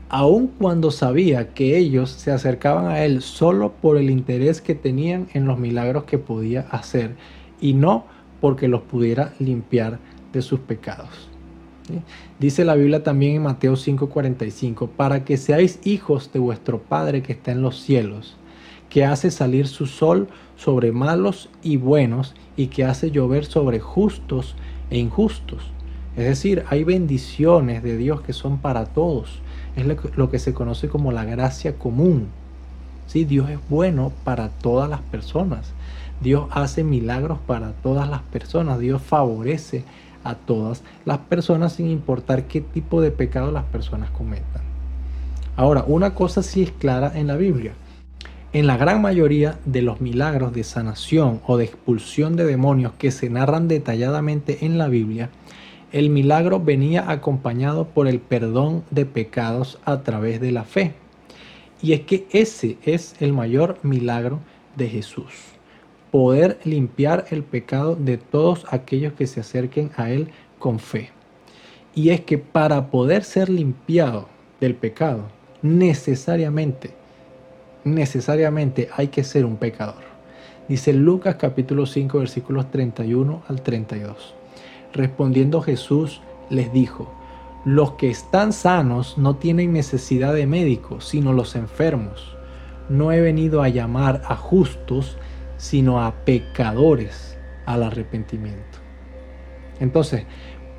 aun 0.09 0.49
cuando 0.59 0.91
sabía 0.91 1.53
que 1.53 1.77
ellos 1.77 2.11
se 2.11 2.31
acercaban 2.31 2.87
a 2.87 3.05
él 3.05 3.23
solo 3.23 3.73
por 3.73 3.97
el 3.97 4.11
interés 4.11 4.61
que 4.61 4.75
tenían 4.75 5.29
en 5.35 5.47
los 5.47 5.59
milagros 5.59 6.05
que 6.05 6.19
podía 6.19 6.61
hacer 6.71 7.17
y 7.61 7.75
no 7.75 8.05
porque 8.41 8.69
los 8.69 8.83
pudiera 8.83 9.33
limpiar 9.39 9.99
de 10.33 10.43
sus 10.43 10.61
pecados. 10.61 11.29
Dice 12.39 12.65
la 12.65 12.75
Biblia 12.75 13.03
también 13.03 13.37
en 13.37 13.43
Mateo 13.43 13.77
5:45, 13.77 14.89
para 14.89 15.25
que 15.25 15.37
seáis 15.37 15.79
hijos 15.85 16.33
de 16.33 16.39
vuestro 16.39 16.81
Padre 16.81 17.23
que 17.23 17.33
está 17.33 17.53
en 17.53 17.63
los 17.63 17.81
cielos, 17.81 18.37
que 18.89 19.05
hace 19.05 19.31
salir 19.31 19.67
su 19.69 19.87
sol 19.87 20.29
sobre 20.57 20.93
malos 20.93 21.49
y 21.63 21.77
buenos 21.77 22.35
y 22.57 22.69
que 22.69 22.85
hace 22.85 23.11
llover 23.11 23.45
sobre 23.45 23.81
justos 23.81 24.55
e 24.91 24.99
injustos. 24.99 25.63
Es 26.17 26.25
decir, 26.25 26.65
hay 26.71 26.83
bendiciones 26.85 27.83
de 27.83 27.97
Dios 27.97 28.23
que 28.23 28.33
son 28.33 28.59
para 28.59 28.87
todos 28.87 29.41
es 29.77 29.87
lo 30.17 30.31
que 30.31 30.39
se 30.39 30.55
conoce 30.55 30.89
como 30.89 31.13
la 31.13 31.25
gracia 31.25 31.79
común. 31.79 32.29
¿sí? 33.07 33.25
Dios 33.25 33.51
es 33.51 33.59
bueno 33.69 34.11
para 34.25 34.49
todas 34.49 34.89
las 34.89 35.01
personas. 35.03 35.73
Dios 36.23 36.49
hace 36.51 36.83
milagros 36.83 37.39
para 37.47 37.73
todas 37.73 38.09
las 38.09 38.23
personas. 38.23 38.79
Dios 38.79 39.03
favorece 39.03 39.85
a 40.29 40.35
todas 40.35 40.83
las 41.05 41.19
personas 41.19 41.75
sin 41.75 41.91
importar 41.91 42.45
qué 42.45 42.61
tipo 42.61 43.01
de 43.01 43.11
pecado 43.11 43.51
las 43.51 43.65
personas 43.65 44.11
cometan. 44.11 44.63
Ahora, 45.57 45.85
una 45.87 46.15
cosa 46.15 46.43
sí 46.43 46.63
es 46.63 46.71
clara 46.71 47.13
en 47.15 47.29
la 47.29 47.37
Biblia. 47.37 47.73
En 48.53 48.67
la 48.67 48.77
gran 48.77 49.03
mayoría 49.03 49.59
de 49.65 49.83
los 49.83 50.01
milagros 50.01 50.53
de 50.53 50.65
sanación 50.65 51.41
o 51.47 51.57
de 51.57 51.65
expulsión 51.65 52.37
de 52.37 52.45
demonios 52.45 52.93
que 52.99 53.11
se 53.11 53.29
narran 53.29 53.69
detalladamente 53.69 54.65
en 54.65 54.79
la 54.79 54.89
Biblia, 54.89 55.31
el 55.93 56.11
milagro 56.11 56.61
venía 56.61 57.11
acompañado 57.11 57.87
por 57.87 58.09
el 58.09 58.21
perdón 58.21 58.85
de 58.91 59.07
pecados 59.07 59.79
a 59.85 60.03
través 60.03 60.41
de 60.41 60.53
la 60.53 60.65
fe. 60.65 60.95
Y 61.83 61.93
es 61.93 62.01
que 62.01 62.27
ese 62.31 62.79
es 62.83 63.15
el 63.21 63.33
mayor 63.33 63.79
milagro 63.83 64.41
de 64.77 64.89
Jesús. 64.89 65.56
Poder 66.17 66.57
limpiar 66.65 67.27
el 67.29 67.43
pecado 67.43 67.95
de 67.95 68.17
todos 68.17 68.65
aquellos 68.71 69.13
que 69.13 69.27
se 69.27 69.41
acerquen 69.41 69.91
a 69.99 70.11
Él 70.11 70.29
con 70.59 70.79
fe. 70.79 71.11
Y 71.95 72.09
es 72.09 72.23
que 72.23 72.39
para 72.39 72.87
poder 72.87 73.23
ser 73.23 73.51
limpiado 73.51 74.27
del 74.59 74.75
pecado, 74.77 75.25
necesariamente, 75.61 76.93
necesariamente 77.85 78.89
hay 78.97 79.09
que 79.09 79.25
ser 79.25 79.45
un 79.45 79.59
pecador. 79.59 80.05
Dice 80.71 80.95
Lucas 80.95 81.37
capítulo 81.39 81.85
5 81.85 82.19
versículos 82.21 82.71
31 82.71 83.43
al 83.47 83.61
32. 83.61 84.35
Respondiendo 84.95 85.61
Jesús 85.61 86.23
les 86.49 86.73
dijo, 86.73 87.13
los 87.67 87.93
que 87.93 88.09
están 88.09 88.55
sanos 88.55 89.19
no 89.19 89.37
tienen 89.37 89.75
necesidad 89.75 90.33
de 90.33 90.47
médicos, 90.47 91.05
sino 91.05 91.35
los 91.35 91.57
enfermos. 91.57 92.35
No 92.89 93.13
he 93.13 93.21
venido 93.21 93.61
a 93.61 93.69
llamar 93.69 94.23
a 94.25 94.35
justos, 94.35 95.19
sino 95.57 96.03
a 96.03 96.15
pecadores 96.25 97.37
al 97.65 97.83
arrepentimiento. 97.83 98.79
Entonces, 99.81 100.25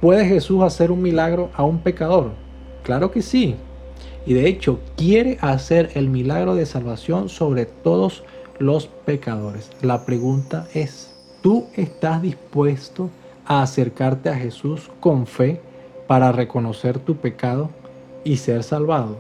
¿puede 0.01 0.25
Jesús 0.25 0.63
hacer 0.63 0.91
un 0.91 1.01
milagro 1.01 1.49
a 1.53 1.63
un 1.63 1.79
pecador? 1.79 2.33
Claro 2.83 3.11
que 3.11 3.21
sí. 3.21 3.55
Y 4.25 4.33
de 4.33 4.47
hecho, 4.47 4.79
quiere 4.95 5.37
hacer 5.41 5.91
el 5.95 6.09
milagro 6.09 6.55
de 6.55 6.65
salvación 6.65 7.29
sobre 7.29 7.65
todos 7.65 8.23
los 8.59 8.87
pecadores. 8.87 9.69
La 9.81 10.05
pregunta 10.05 10.67
es, 10.73 11.15
¿tú 11.41 11.67
estás 11.75 12.21
dispuesto 12.21 13.09
a 13.45 13.61
acercarte 13.61 14.29
a 14.29 14.35
Jesús 14.35 14.89
con 14.99 15.25
fe 15.25 15.61
para 16.05 16.31
reconocer 16.31 16.99
tu 16.99 17.15
pecado 17.17 17.69
y 18.23 18.37
ser 18.37 18.63
salvado. 18.63 19.19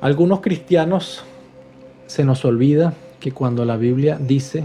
Algunos 0.00 0.40
cristianos 0.40 1.24
se 2.06 2.24
nos 2.24 2.44
olvida 2.44 2.94
que 3.20 3.32
cuando 3.32 3.64
la 3.64 3.76
Biblia 3.76 4.18
dice 4.20 4.64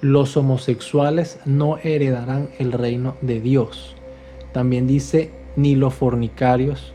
los 0.00 0.36
homosexuales 0.36 1.38
no 1.44 1.78
heredarán 1.78 2.48
el 2.58 2.72
reino 2.72 3.16
de 3.22 3.40
Dios, 3.40 3.96
también 4.52 4.86
dice 4.86 5.30
ni 5.56 5.76
los 5.76 5.94
fornicarios, 5.94 6.92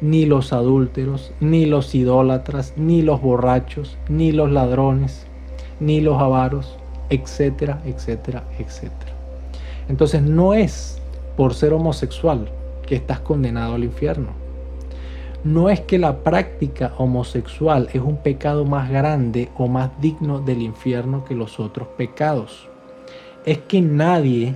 ni 0.00 0.26
los 0.26 0.52
adúlteros, 0.52 1.32
ni 1.40 1.66
los 1.66 1.94
idólatras, 1.94 2.74
ni 2.76 3.02
los 3.02 3.20
borrachos, 3.20 3.96
ni 4.08 4.32
los 4.32 4.50
ladrones, 4.50 5.26
ni 5.80 6.00
los 6.00 6.20
avaros, 6.20 6.76
etcétera, 7.10 7.80
etcétera, 7.84 8.44
etcétera. 8.58 9.12
Entonces 9.88 10.22
no 10.22 10.54
es 10.54 10.98
por 11.36 11.54
ser 11.54 11.72
homosexual 11.72 12.48
que 12.86 12.96
estás 12.96 13.20
condenado 13.20 13.74
al 13.74 13.84
infierno. 13.84 14.43
No 15.44 15.68
es 15.68 15.80
que 15.80 15.98
la 15.98 16.24
práctica 16.24 16.94
homosexual 16.96 17.90
es 17.92 18.00
un 18.00 18.16
pecado 18.16 18.64
más 18.64 18.90
grande 18.90 19.50
o 19.58 19.68
más 19.68 19.90
digno 20.00 20.40
del 20.40 20.62
infierno 20.62 21.22
que 21.22 21.34
los 21.34 21.60
otros 21.60 21.86
pecados. 21.98 22.66
Es 23.44 23.58
que 23.58 23.82
nadie, 23.82 24.54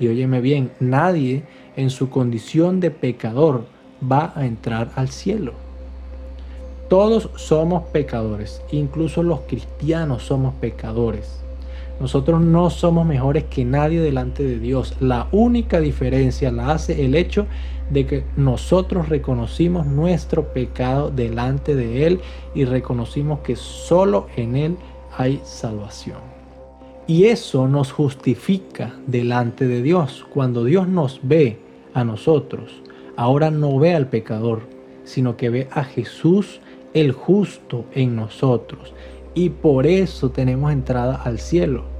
y 0.00 0.08
óyeme 0.08 0.40
bien, 0.40 0.72
nadie 0.80 1.44
en 1.76 1.90
su 1.90 2.10
condición 2.10 2.80
de 2.80 2.90
pecador 2.90 3.66
va 4.02 4.32
a 4.34 4.44
entrar 4.44 4.90
al 4.96 5.08
cielo. 5.08 5.52
Todos 6.88 7.30
somos 7.36 7.84
pecadores, 7.84 8.60
incluso 8.72 9.22
los 9.22 9.42
cristianos 9.42 10.24
somos 10.24 10.52
pecadores. 10.54 11.41
Nosotros 12.02 12.40
no 12.40 12.68
somos 12.68 13.06
mejores 13.06 13.44
que 13.44 13.64
nadie 13.64 14.00
delante 14.00 14.42
de 14.42 14.58
Dios. 14.58 14.96
La 14.98 15.28
única 15.30 15.78
diferencia 15.78 16.50
la 16.50 16.72
hace 16.72 17.04
el 17.04 17.14
hecho 17.14 17.46
de 17.90 18.06
que 18.06 18.24
nosotros 18.36 19.08
reconocimos 19.08 19.86
nuestro 19.86 20.52
pecado 20.52 21.12
delante 21.12 21.76
de 21.76 22.08
Él 22.08 22.20
y 22.56 22.64
reconocimos 22.64 23.38
que 23.44 23.54
solo 23.54 24.26
en 24.34 24.56
Él 24.56 24.76
hay 25.16 25.40
salvación. 25.44 26.18
Y 27.06 27.26
eso 27.26 27.68
nos 27.68 27.92
justifica 27.92 28.96
delante 29.06 29.68
de 29.68 29.80
Dios. 29.80 30.26
Cuando 30.28 30.64
Dios 30.64 30.88
nos 30.88 31.20
ve 31.22 31.60
a 31.94 32.02
nosotros, 32.02 32.82
ahora 33.16 33.52
no 33.52 33.78
ve 33.78 33.94
al 33.94 34.08
pecador, 34.08 34.62
sino 35.04 35.36
que 35.36 35.50
ve 35.50 35.68
a 35.70 35.84
Jesús 35.84 36.60
el 36.94 37.12
justo 37.12 37.84
en 37.94 38.16
nosotros. 38.16 38.92
Y 39.34 39.50
por 39.50 39.86
eso 39.86 40.30
tenemos 40.32 40.72
entrada 40.72 41.14
al 41.14 41.38
cielo 41.38 41.91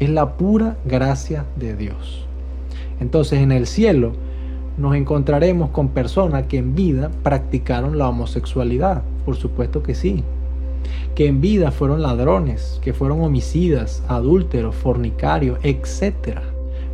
es 0.00 0.08
la 0.08 0.36
pura 0.36 0.78
gracia 0.86 1.44
de 1.56 1.76
Dios. 1.76 2.26
Entonces 3.00 3.40
en 3.40 3.52
el 3.52 3.66
cielo 3.66 4.12
nos 4.76 4.96
encontraremos 4.96 5.70
con 5.70 5.88
personas 5.88 6.46
que 6.46 6.58
en 6.58 6.74
vida 6.74 7.10
practicaron 7.22 7.98
la 7.98 8.08
homosexualidad, 8.08 9.02
por 9.26 9.36
supuesto 9.36 9.82
que 9.82 9.94
sí. 9.94 10.24
Que 11.14 11.26
en 11.26 11.42
vida 11.42 11.70
fueron 11.70 12.00
ladrones, 12.00 12.80
que 12.82 12.94
fueron 12.94 13.20
homicidas, 13.20 14.02
adúlteros, 14.08 14.74
fornicarios, 14.74 15.58
etc. 15.62 16.38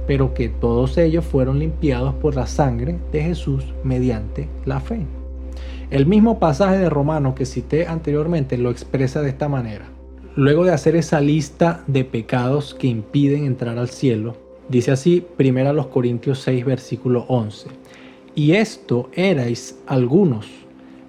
Pero 0.08 0.34
que 0.34 0.48
todos 0.48 0.98
ellos 0.98 1.24
fueron 1.24 1.60
limpiados 1.60 2.14
por 2.14 2.34
la 2.34 2.46
sangre 2.46 2.98
de 3.12 3.22
Jesús 3.22 3.72
mediante 3.84 4.48
la 4.64 4.80
fe. 4.80 5.06
El 5.90 6.06
mismo 6.06 6.40
pasaje 6.40 6.78
de 6.78 6.90
Romanos 6.90 7.34
que 7.34 7.46
cité 7.46 7.86
anteriormente 7.86 8.58
lo 8.58 8.70
expresa 8.70 9.22
de 9.22 9.28
esta 9.28 9.48
manera. 9.48 9.95
Luego 10.36 10.66
de 10.66 10.72
hacer 10.72 10.96
esa 10.96 11.18
lista 11.22 11.82
de 11.86 12.04
pecados 12.04 12.74
que 12.74 12.86
impiden 12.86 13.46
entrar 13.46 13.78
al 13.78 13.88
cielo, 13.88 14.36
dice 14.68 14.90
así, 14.90 15.24
primero 15.38 15.72
los 15.72 15.86
Corintios 15.86 16.40
6, 16.40 16.62
versículo 16.66 17.24
11. 17.28 17.70
Y 18.34 18.52
esto 18.52 19.08
erais 19.14 19.78
algunos, 19.86 20.46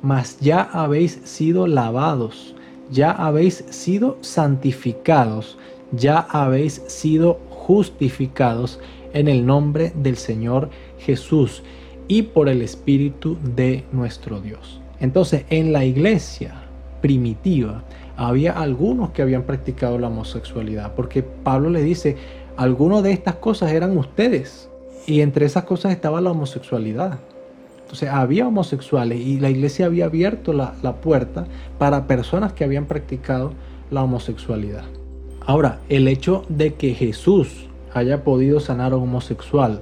mas 0.01 0.39
ya 0.39 0.61
habéis 0.61 1.19
sido 1.25 1.67
lavados, 1.67 2.55
ya 2.89 3.11
habéis 3.11 3.65
sido 3.69 4.17
santificados, 4.21 5.57
ya 5.91 6.19
habéis 6.19 6.81
sido 6.87 7.41
justificados 7.49 8.79
en 9.11 9.27
el 9.27 9.45
nombre 9.45 9.91
del 9.93 10.15
Señor 10.15 10.69
Jesús 10.99 11.63
y 12.07 12.21
por 12.21 12.47
el 12.47 12.61
Espíritu 12.61 13.37
de 13.43 13.83
nuestro 13.91 14.39
Dios. 14.39 14.79
Entonces, 15.01 15.43
en 15.49 15.73
la 15.73 15.83
iglesia 15.83 16.63
primitiva, 17.01 17.83
había 18.17 18.51
algunos 18.51 19.11
que 19.11 19.21
habían 19.21 19.43
practicado 19.43 19.99
la 19.99 20.07
homosexualidad, 20.07 20.93
porque 20.95 21.23
Pablo 21.23 21.69
le 21.69 21.83
dice, 21.83 22.17
algunas 22.57 23.03
de 23.03 23.11
estas 23.11 23.35
cosas 23.35 23.71
eran 23.71 23.95
ustedes, 23.97 24.69
y 25.05 25.21
entre 25.21 25.45
esas 25.45 25.63
cosas 25.63 25.93
estaba 25.93 26.19
la 26.19 26.31
homosexualidad. 26.31 27.19
Entonces 27.81 28.09
había 28.09 28.45
homosexuales 28.45 29.21
y 29.21 29.39
la 29.39 29.49
iglesia 29.49 29.85
había 29.85 30.05
abierto 30.05 30.51
la, 30.51 30.73
la 30.83 30.95
puerta 30.97 31.45
para 31.77 32.05
personas 32.05 32.51
que 32.51 32.65
habían 32.65 32.85
practicado 32.85 33.53
la 33.89 34.03
homosexualidad. 34.03 34.83
Ahora, 35.45 35.79
el 35.87 36.09
hecho 36.09 36.43
de 36.49 36.73
que 36.73 36.93
Jesús 36.93 37.69
haya 37.93 38.25
podido 38.25 38.59
sanar 38.59 38.91
a 38.91 38.97
un 38.97 39.03
homosexual 39.03 39.81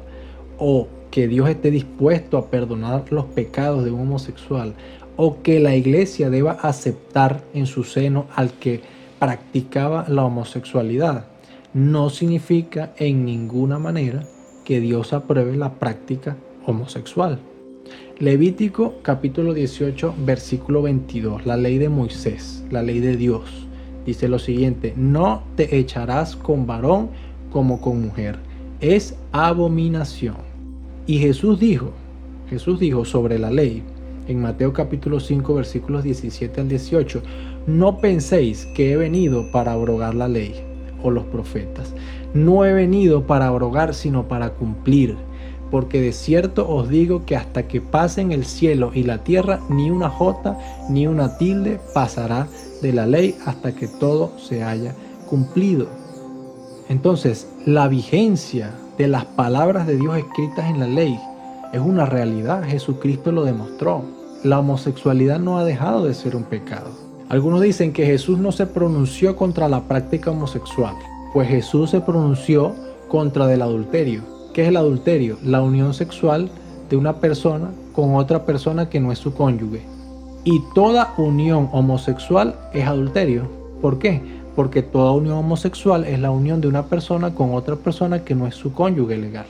o 0.60 0.88
que 1.10 1.28
Dios 1.28 1.50
esté 1.50 1.72
dispuesto 1.72 2.38
a 2.38 2.52
perdonar 2.52 3.06
los 3.12 3.26
pecados 3.26 3.84
de 3.84 3.90
un 3.90 4.02
homosexual 4.02 4.76
o 5.18 5.42
que 5.42 5.60
la 5.60 5.76
iglesia 5.76 6.30
deba 6.30 6.54
aceptar 6.54 7.44
en 7.54 7.66
su 7.66 7.84
seno 7.84 8.28
al 8.36 8.54
que 8.54 8.82
practicaba 9.20 10.06
la 10.08 10.26
homosexualidad, 10.26 11.26
no 11.74 12.10
significa 12.10 12.94
en 12.98 13.26
ninguna 13.26 13.80
manera 13.80 14.24
que 14.64 14.80
Dios 14.80 15.14
apruebe 15.14 15.56
la 15.56 15.74
práctica 15.74 16.38
homosexual. 16.66 17.40
Levítico 18.20 18.96
capítulo 19.02 19.54
18 19.54 20.16
versículo 20.26 20.82
22, 20.82 21.46
la 21.46 21.58
ley 21.58 21.78
de 21.78 21.90
Moisés, 21.90 22.64
la 22.72 22.82
ley 22.82 23.00
de 23.00 23.18
Dios, 23.18 23.68
dice 24.06 24.28
lo 24.28 24.40
siguiente, 24.40 24.94
no 24.96 25.44
te 25.56 25.78
echarás 25.78 26.36
con 26.36 26.66
varón 26.66 27.10
como 27.52 27.82
con 27.82 28.02
mujer, 28.02 28.40
es 28.80 29.16
abominación. 29.32 30.38
Y 31.08 31.20
Jesús 31.20 31.60
dijo, 31.60 31.92
Jesús 32.50 32.80
dijo 32.80 33.06
sobre 33.06 33.38
la 33.38 33.52
ley, 33.52 33.84
en 34.28 34.42
Mateo 34.42 34.74
capítulo 34.74 35.20
5 35.20 35.54
versículos 35.54 36.04
17 36.04 36.62
al 36.62 36.70
18, 36.70 37.22
no 37.68 37.98
penséis 38.00 38.66
que 38.76 38.92
he 38.92 38.98
venido 38.98 39.52
para 39.52 39.74
abrogar 39.74 40.16
la 40.16 40.28
ley 40.28 40.56
o 41.04 41.12
los 41.12 41.26
profetas. 41.26 41.94
No 42.34 42.66
he 42.66 42.74
venido 42.74 43.28
para 43.28 43.48
abrogar, 43.48 43.94
sino 43.94 44.28
para 44.28 44.52
cumplir. 44.52 45.16
porque 45.72 46.00
de 46.00 46.14
cierto 46.14 46.70
os 46.70 46.90
digo 46.90 47.26
que 47.26 47.36
hasta 47.36 47.68
que 47.68 47.82
pasen 47.82 48.32
el 48.32 48.46
cielo 48.46 48.92
y 48.94 49.04
la 49.04 49.24
tierra, 49.24 49.60
ni 49.68 49.90
una 49.90 50.10
jota 50.10 50.58
ni 50.90 51.08
una 51.08 51.38
tilde 51.38 51.80
pasará 51.94 52.48
de 52.82 52.94
la 52.94 53.08
ley 53.08 53.36
hasta 53.46 53.74
que 53.74 53.88
todo 53.88 54.38
se 54.38 54.64
haya 54.64 54.94
cumplido. 55.28 55.88
Entonces, 56.88 57.50
la 57.66 57.88
vigencia 57.88 58.72
de 58.98 59.08
las 59.08 59.26
palabras 59.26 59.88
de 59.88 59.98
Dios 59.98 60.18
escritas 60.18 60.70
en 60.70 60.80
la 60.80 60.88
ley 60.88 61.20
es 61.76 61.82
una 61.82 62.06
realidad. 62.06 62.64
Jesucristo 62.64 63.34
lo 63.34 63.44
demostró. 63.44 64.02
La 64.44 64.60
homosexualidad 64.60 65.40
no 65.40 65.58
ha 65.58 65.66
dejado 65.66 66.06
de 66.06 66.14
ser 66.14 66.36
un 66.36 66.44
pecado. 66.44 66.88
Algunos 67.28 67.62
dicen 67.62 67.92
que 67.92 68.06
Jesús 68.06 68.40
no 68.40 68.54
se 68.54 68.66
pronunció 68.66 69.36
contra 69.36 69.68
la 69.68 69.82
práctica 69.82 70.32
homosexual, 70.32 70.96
pues 71.34 71.50
Jesús 71.50 71.90
se 71.90 72.00
pronunció 72.00 72.74
contra 73.10 73.48
del 73.48 73.62
adulterio. 73.62 74.22
¿Qué 74.54 74.62
es 74.62 74.70
el 74.70 74.78
adulterio? 74.78 75.38
La 75.44 75.62
unión 75.62 75.94
sexual 75.94 76.50
de 76.90 76.96
una 76.96 77.18
persona 77.18 77.72
con 77.92 78.16
otra 78.16 78.46
persona 78.46 78.88
que 78.90 79.02
no 79.02 79.12
es 79.12 79.20
su 79.20 79.34
cónyuge. 79.34 79.82
Y 80.46 80.62
toda 80.74 81.14
unión 81.18 81.68
homosexual 81.74 82.56
es 82.74 82.88
adulterio. 82.88 83.50
¿Por 83.82 84.00
qué? 84.00 84.22
Porque 84.56 84.82
toda 84.82 85.12
unión 85.12 85.38
homosexual 85.38 86.06
es 86.06 86.20
la 86.20 86.32
unión 86.32 86.62
de 86.62 86.70
una 86.70 86.86
persona 86.86 87.36
con 87.36 87.54
otra 87.54 87.76
persona 87.76 88.24
que 88.24 88.34
no 88.34 88.48
es 88.48 88.56
su 88.56 88.72
cónyuge 88.72 89.18
legal. 89.18 89.48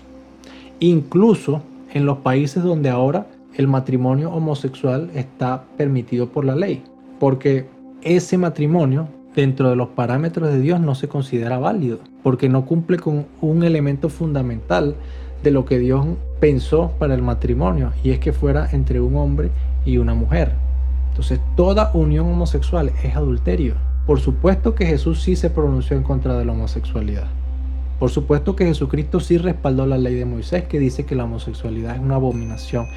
Incluso 0.80 1.62
en 1.96 2.06
los 2.06 2.18
países 2.18 2.62
donde 2.62 2.90
ahora 2.90 3.26
el 3.56 3.68
matrimonio 3.68 4.30
homosexual 4.30 5.10
está 5.16 5.64
permitido 5.78 6.28
por 6.28 6.44
la 6.44 6.54
ley. 6.54 6.84
Porque 7.22 7.68
ese 8.02 8.38
matrimonio 8.38 9.08
dentro 9.34 9.70
de 9.70 9.78
los 9.78 9.88
parámetros 9.88 10.50
de 10.52 10.60
Dios 10.60 10.82
no 10.82 10.94
se 10.94 11.08
considera 11.08 11.58
válido, 11.58 12.00
porque 12.22 12.50
no 12.50 12.66
cumple 12.66 12.98
con 12.98 13.26
un 13.40 13.64
elemento 13.64 14.10
fundamental 14.10 14.96
de 15.42 15.52
lo 15.52 15.64
que 15.64 15.80
Dios 15.80 16.06
pensó 16.42 16.92
para 17.00 17.16
el 17.16 17.22
matrimonio, 17.22 17.94
y 18.04 18.12
es 18.12 18.20
que 18.20 18.34
fuera 18.34 18.68
entre 18.74 19.00
un 19.00 19.16
hombre 19.16 19.52
y 19.86 19.98
una 19.98 20.14
mujer. 20.14 20.52
Entonces, 21.12 21.40
toda 21.56 21.92
unión 21.94 22.28
homosexual 22.28 22.92
es 23.04 23.16
adulterio. 23.16 23.76
Por 24.06 24.20
supuesto 24.20 24.76
que 24.76 24.86
Jesús 24.86 25.22
sí 25.22 25.38
se 25.38 25.50
pronunció 25.50 25.96
en 25.96 26.04
contra 26.04 26.38
de 26.38 26.44
la 26.44 26.52
homosexualidad. 26.52 27.28
Por 28.00 28.10
supuesto 28.10 28.56
que 28.56 28.66
Jesucristo 28.66 29.20
sí 29.20 29.38
respaldó 29.38 29.86
la 29.86 29.98
ley 29.98 30.16
de 30.16 30.26
Moisés 30.26 30.66
que 30.66 30.80
dice 30.80 31.06
que 31.06 31.16
la 31.16 31.24
homosexualidad 31.24 31.96
es 31.96 32.02
una 32.02 32.16
abominación 32.16 32.88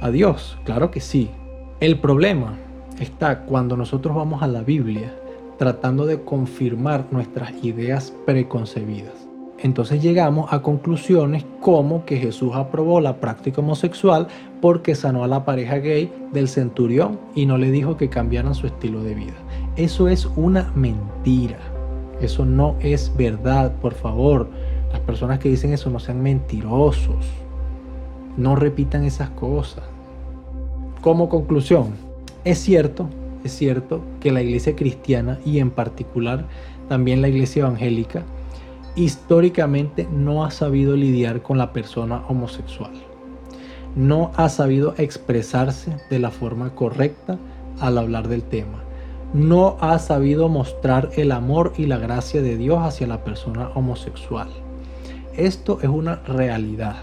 a 0.00 0.10
Dios. 0.10 0.58
Claro 0.64 0.90
que 0.90 1.00
sí. 1.00 1.30
El 1.80 1.98
problema 1.98 2.56
está 3.00 3.40
cuando 3.40 3.76
nosotros 3.76 4.14
vamos 4.14 4.42
a 4.42 4.46
la 4.46 4.62
Biblia 4.62 5.14
tratando 5.58 6.06
de 6.06 6.22
confirmar 6.22 7.06
nuestras 7.10 7.52
ideas 7.62 8.14
preconcebidas. 8.24 9.12
Entonces 9.58 10.02
llegamos 10.02 10.50
a 10.52 10.62
conclusiones 10.62 11.44
como 11.60 12.06
que 12.06 12.16
Jesús 12.16 12.52
aprobó 12.54 13.00
la 13.00 13.16
práctica 13.16 13.60
homosexual 13.60 14.28
porque 14.62 14.94
sanó 14.94 15.22
a 15.22 15.28
la 15.28 15.44
pareja 15.44 15.76
gay 15.76 16.10
del 16.32 16.48
centurión 16.48 17.18
y 17.34 17.44
no 17.44 17.58
le 17.58 17.70
dijo 17.70 17.98
que 17.98 18.08
cambiaran 18.08 18.54
su 18.54 18.66
estilo 18.66 19.02
de 19.02 19.14
vida. 19.14 19.34
Eso 19.76 20.08
es 20.08 20.24
una 20.36 20.72
mentira. 20.74 21.58
Eso 22.20 22.44
no 22.44 22.76
es 22.80 23.12
verdad, 23.16 23.72
por 23.80 23.94
favor. 23.94 24.48
Las 24.92 25.00
personas 25.00 25.38
que 25.38 25.48
dicen 25.48 25.72
eso 25.72 25.90
no 25.90 25.98
sean 25.98 26.22
mentirosos. 26.22 27.26
No 28.36 28.56
repitan 28.56 29.04
esas 29.04 29.30
cosas. 29.30 29.84
Como 31.00 31.28
conclusión, 31.28 31.94
es 32.44 32.58
cierto 32.58 33.08
es 33.44 33.52
cierto 33.52 34.02
que 34.20 34.32
la 34.32 34.42
iglesia 34.42 34.76
cristiana 34.76 35.38
y 35.44 35.58
en 35.58 35.70
particular 35.70 36.46
también 36.88 37.22
la 37.22 37.28
iglesia 37.28 37.62
evangélica 37.62 38.22
históricamente 38.96 40.06
no 40.12 40.44
ha 40.44 40.50
sabido 40.50 40.96
lidiar 40.96 41.42
con 41.42 41.56
la 41.56 41.72
persona 41.72 42.22
homosexual. 42.28 42.92
No 43.96 44.30
ha 44.36 44.48
sabido 44.48 44.94
expresarse 44.98 45.96
de 46.10 46.18
la 46.18 46.30
forma 46.30 46.74
correcta 46.74 47.38
al 47.80 47.98
hablar 47.98 48.28
del 48.28 48.42
tema. 48.42 48.84
No 49.32 49.76
ha 49.80 49.98
sabido 50.00 50.48
mostrar 50.48 51.10
el 51.16 51.30
amor 51.30 51.72
y 51.76 51.86
la 51.86 51.98
gracia 51.98 52.42
de 52.42 52.56
Dios 52.56 52.80
hacia 52.82 53.06
la 53.06 53.22
persona 53.22 53.70
homosexual. 53.76 54.48
Esto 55.36 55.78
es 55.82 55.88
una 55.88 56.16
realidad. 56.26 56.96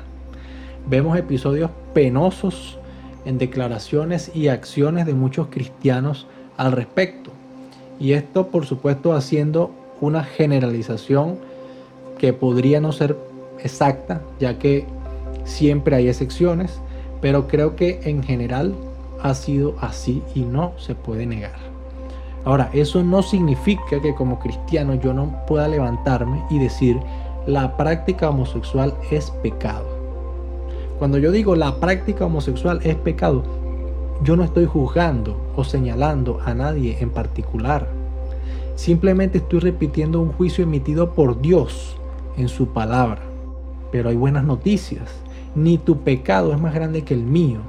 Vemos 0.90 1.18
episodios 1.18 1.72
penosos 1.94 2.80
en 3.24 3.38
declaraciones 3.38 4.30
y 4.36 4.50
acciones 4.50 5.06
de 5.06 5.14
muchos 5.14 5.48
cristianos 5.48 6.28
al 6.58 6.74
respecto. 6.74 7.32
Y 7.98 8.12
esto, 8.12 8.48
por 8.48 8.66
supuesto, 8.66 9.14
haciendo 9.14 9.72
una 10.02 10.26
generalización 10.26 11.40
que 12.18 12.34
podría 12.34 12.82
no 12.82 12.92
ser 12.92 13.18
exacta, 13.64 14.22
ya 14.40 14.60
que 14.60 14.86
siempre 15.46 15.96
hay 15.96 16.10
excepciones, 16.10 16.82
pero 17.22 17.48
creo 17.48 17.78
que 17.78 18.02
en 18.04 18.22
general 18.22 18.76
ha 19.24 19.34
sido 19.34 19.76
así 19.80 20.22
y 20.36 20.42
no 20.42 20.74
se 20.78 20.94
puede 20.94 21.26
negar. 21.26 21.67
Ahora, 22.48 22.70
eso 22.72 23.04
no 23.04 23.24
significa 23.24 24.00
que 24.02 24.16
como 24.16 24.40
cristiano 24.40 24.96
yo 24.96 25.14
no 25.14 25.46
pueda 25.48 25.68
levantarme 25.68 26.42
y 26.50 26.60
decir 26.60 26.98
la 27.46 27.76
práctica 27.76 28.30
homosexual 28.30 28.94
es 29.12 29.32
pecado. 29.44 29.86
Cuando 30.98 31.18
yo 31.18 31.34
digo 31.34 31.58
la 31.58 31.76
práctica 31.76 32.26
homosexual 32.26 32.80
es 32.84 32.96
pecado, 32.96 33.44
yo 34.24 34.38
no 34.38 34.46
estoy 34.46 34.66
juzgando 34.66 35.36
o 35.58 35.66
señalando 35.66 36.40
a 36.46 36.54
nadie 36.54 36.96
en 37.02 37.10
particular. 37.10 37.86
Simplemente 38.76 39.40
estoy 39.40 39.60
repitiendo 39.60 40.22
un 40.22 40.32
juicio 40.32 40.64
emitido 40.64 41.12
por 41.12 41.42
Dios 41.42 41.98
en 42.38 42.48
su 42.48 42.70
palabra. 42.70 43.24
Pero 43.92 44.08
hay 44.08 44.16
buenas 44.16 44.46
noticias. 44.46 45.04
Ni 45.54 45.78
tu 45.78 45.98
pecado 45.98 46.54
es 46.54 46.62
más 46.62 46.74
grande 46.74 47.04
que 47.04 47.14
el 47.14 47.24
mío, 47.24 47.60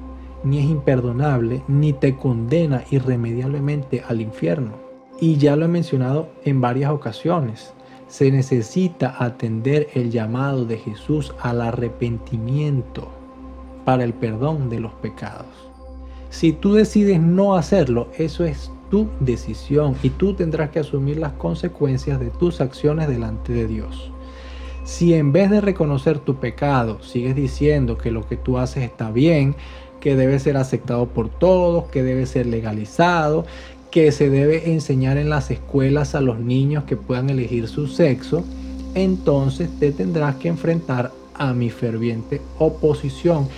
ni 0.45 0.59
es 0.59 0.66
imperdonable, 0.66 1.62
ni 1.68 1.93
te 1.93 2.16
condena 2.16 2.84
irremediablemente 2.91 4.03
al 4.07 4.20
infierno. 4.20 4.72
Y 5.20 5.36
ya 5.36 5.57
lo 5.57 5.64
he 5.64 5.68
mencionado 5.68 6.28
en 6.45 6.61
varias 6.61 6.91
ocasiones. 6.91 7.72
Se 8.07 8.30
necesita 8.30 9.22
atender 9.22 9.89
el 9.95 10.11
llamado 10.11 10.64
de 10.64 10.78
Jesús 10.78 11.34
al 11.41 11.61
arrepentimiento 11.61 13.09
para 13.84 14.05
el 14.05 14.14
perdón 14.14 14.70
de 14.70 14.80
los 14.80 14.93
pecados. 14.95 15.47
Si 16.30 16.53
tú 16.53 16.74
decides 16.74 17.20
no 17.20 17.57
hacerlo, 17.57 18.09
eso 18.18 18.45
es 18.45 18.70
tu 18.91 19.09
decisión 19.20 19.97
y 20.03 20.11
tú 20.11 20.34
tendrás 20.34 20.70
que 20.70 20.78
asumir 20.78 21.18
las 21.18 21.32
consecuencias 21.32 22.20
de 22.20 22.30
tus 22.30 22.61
acciones 22.61 23.09
delante 23.09 23.53
de 23.53 23.66
Dios. 23.66 24.11
Si 24.84 25.12
en 25.12 25.32
vez 25.32 25.51
de 25.51 25.61
reconocer 25.61 26.18
tu 26.18 26.36
pecado 26.36 27.03
sigues 27.03 27.34
diciendo 27.34 27.99
que 27.99 28.11
lo 28.11 28.26
que 28.26 28.39
tú 28.39 28.57
haces 28.57 28.84
está 28.84 29.11
bien, 29.11 29.55
que 30.01 30.17
debe 30.17 30.39
ser 30.39 30.57
aceptado 30.57 31.07
por 31.07 31.29
todos, 31.29 31.85
que 31.91 32.03
debe 32.03 32.27
ser 32.27 32.47
legalizado, 32.47 33.45
que 33.91 34.13
se 34.13 34.31
debe 34.31 34.71
enseñar 34.73 35.17
en 35.17 35.31
las 35.31 35.51
escuelas 35.51 36.15
a 36.15 36.21
los 36.21 36.39
niños 36.39 36.85
que 36.85 36.97
puedan 36.97 37.31
elegir 37.31 37.69
su 37.69 37.87
sexo, 37.87 38.45
entonces 38.95 39.71
te 39.79 39.93
tendrás 39.93 40.37
que 40.37 40.49
enfrentar 40.49 41.13
a 41.35 41.53
mi 41.53 41.71
ferviente 41.71 42.41
oposición 42.59 43.49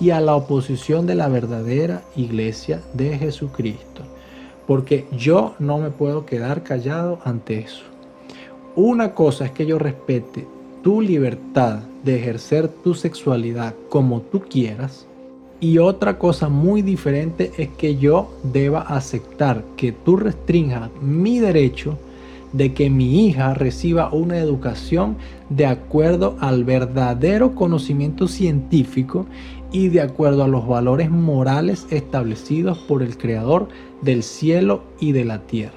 y 0.00 0.10
a 0.10 0.20
la 0.20 0.34
oposición 0.34 1.06
de 1.06 1.14
la 1.14 1.28
verdadera 1.28 2.02
iglesia 2.16 2.82
de 2.94 3.16
Jesucristo. 3.18 4.02
Porque 4.66 5.06
yo 5.12 5.54
no 5.58 5.78
me 5.78 5.90
puedo 5.90 6.26
quedar 6.26 6.62
callado 6.62 7.20
ante 7.24 7.60
eso. 7.60 7.84
Una 8.74 9.14
cosa 9.14 9.46
es 9.46 9.52
que 9.52 9.64
yo 9.64 9.78
respete 9.78 10.46
tu 10.82 11.00
libertad 11.00 11.80
de 12.04 12.16
ejercer 12.16 12.68
tu 12.68 12.94
sexualidad 12.94 13.74
como 13.88 14.20
tú 14.20 14.42
quieras. 14.42 15.06
Y 15.60 15.78
otra 15.78 16.18
cosa 16.18 16.48
muy 16.48 16.82
diferente 16.82 17.52
es 17.56 17.68
que 17.70 17.96
yo 17.96 18.30
deba 18.42 18.82
aceptar 18.82 19.64
que 19.76 19.92
tú 19.92 20.16
restringas 20.16 20.90
mi 21.00 21.38
derecho 21.38 21.98
de 22.52 22.74
que 22.74 22.90
mi 22.90 23.26
hija 23.26 23.54
reciba 23.54 24.12
una 24.12 24.38
educación 24.38 25.16
de 25.50 25.66
acuerdo 25.66 26.36
al 26.40 26.64
verdadero 26.64 27.54
conocimiento 27.54 28.28
científico 28.28 29.26
y 29.72 29.88
de 29.88 30.00
acuerdo 30.00 30.44
a 30.44 30.48
los 30.48 30.66
valores 30.66 31.10
morales 31.10 31.86
establecidos 31.90 32.78
por 32.78 33.02
el 33.02 33.16
Creador 33.18 33.68
del 34.02 34.22
cielo 34.22 34.82
y 35.00 35.12
de 35.12 35.24
la 35.24 35.42
tierra, 35.42 35.72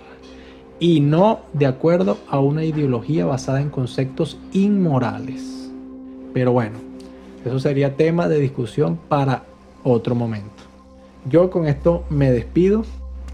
y 0.80 1.00
no 1.00 1.40
de 1.54 1.66
acuerdo 1.66 2.18
a 2.30 2.40
una 2.40 2.64
ideología 2.64 3.26
basada 3.26 3.62
en 3.62 3.70
conceptos 3.70 4.38
inmorales. 4.54 5.72
Pero 6.34 6.52
bueno, 6.52 6.78
eso 7.44 7.60
sería 7.60 7.96
tema 7.96 8.28
de 8.28 8.40
discusión 8.40 9.00
para 9.10 9.49
otro 9.84 10.16
momento. 10.16 10.64
Yo 11.30 11.50
con 11.50 11.68
esto 11.68 12.06
me 12.10 12.32
despido, 12.32 12.84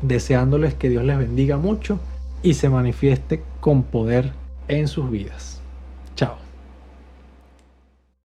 deseándoles 0.02 0.74
que 0.74 0.90
Dios 0.90 1.04
les 1.04 1.18
bendiga 1.18 1.58
mucho 1.58 2.00
y 2.44 2.56
se 2.56 2.70
manifieste 2.70 3.44
con 3.60 3.84
poder 3.84 4.32
en 4.68 4.88
sus 4.88 5.10
vidas. 5.10 5.55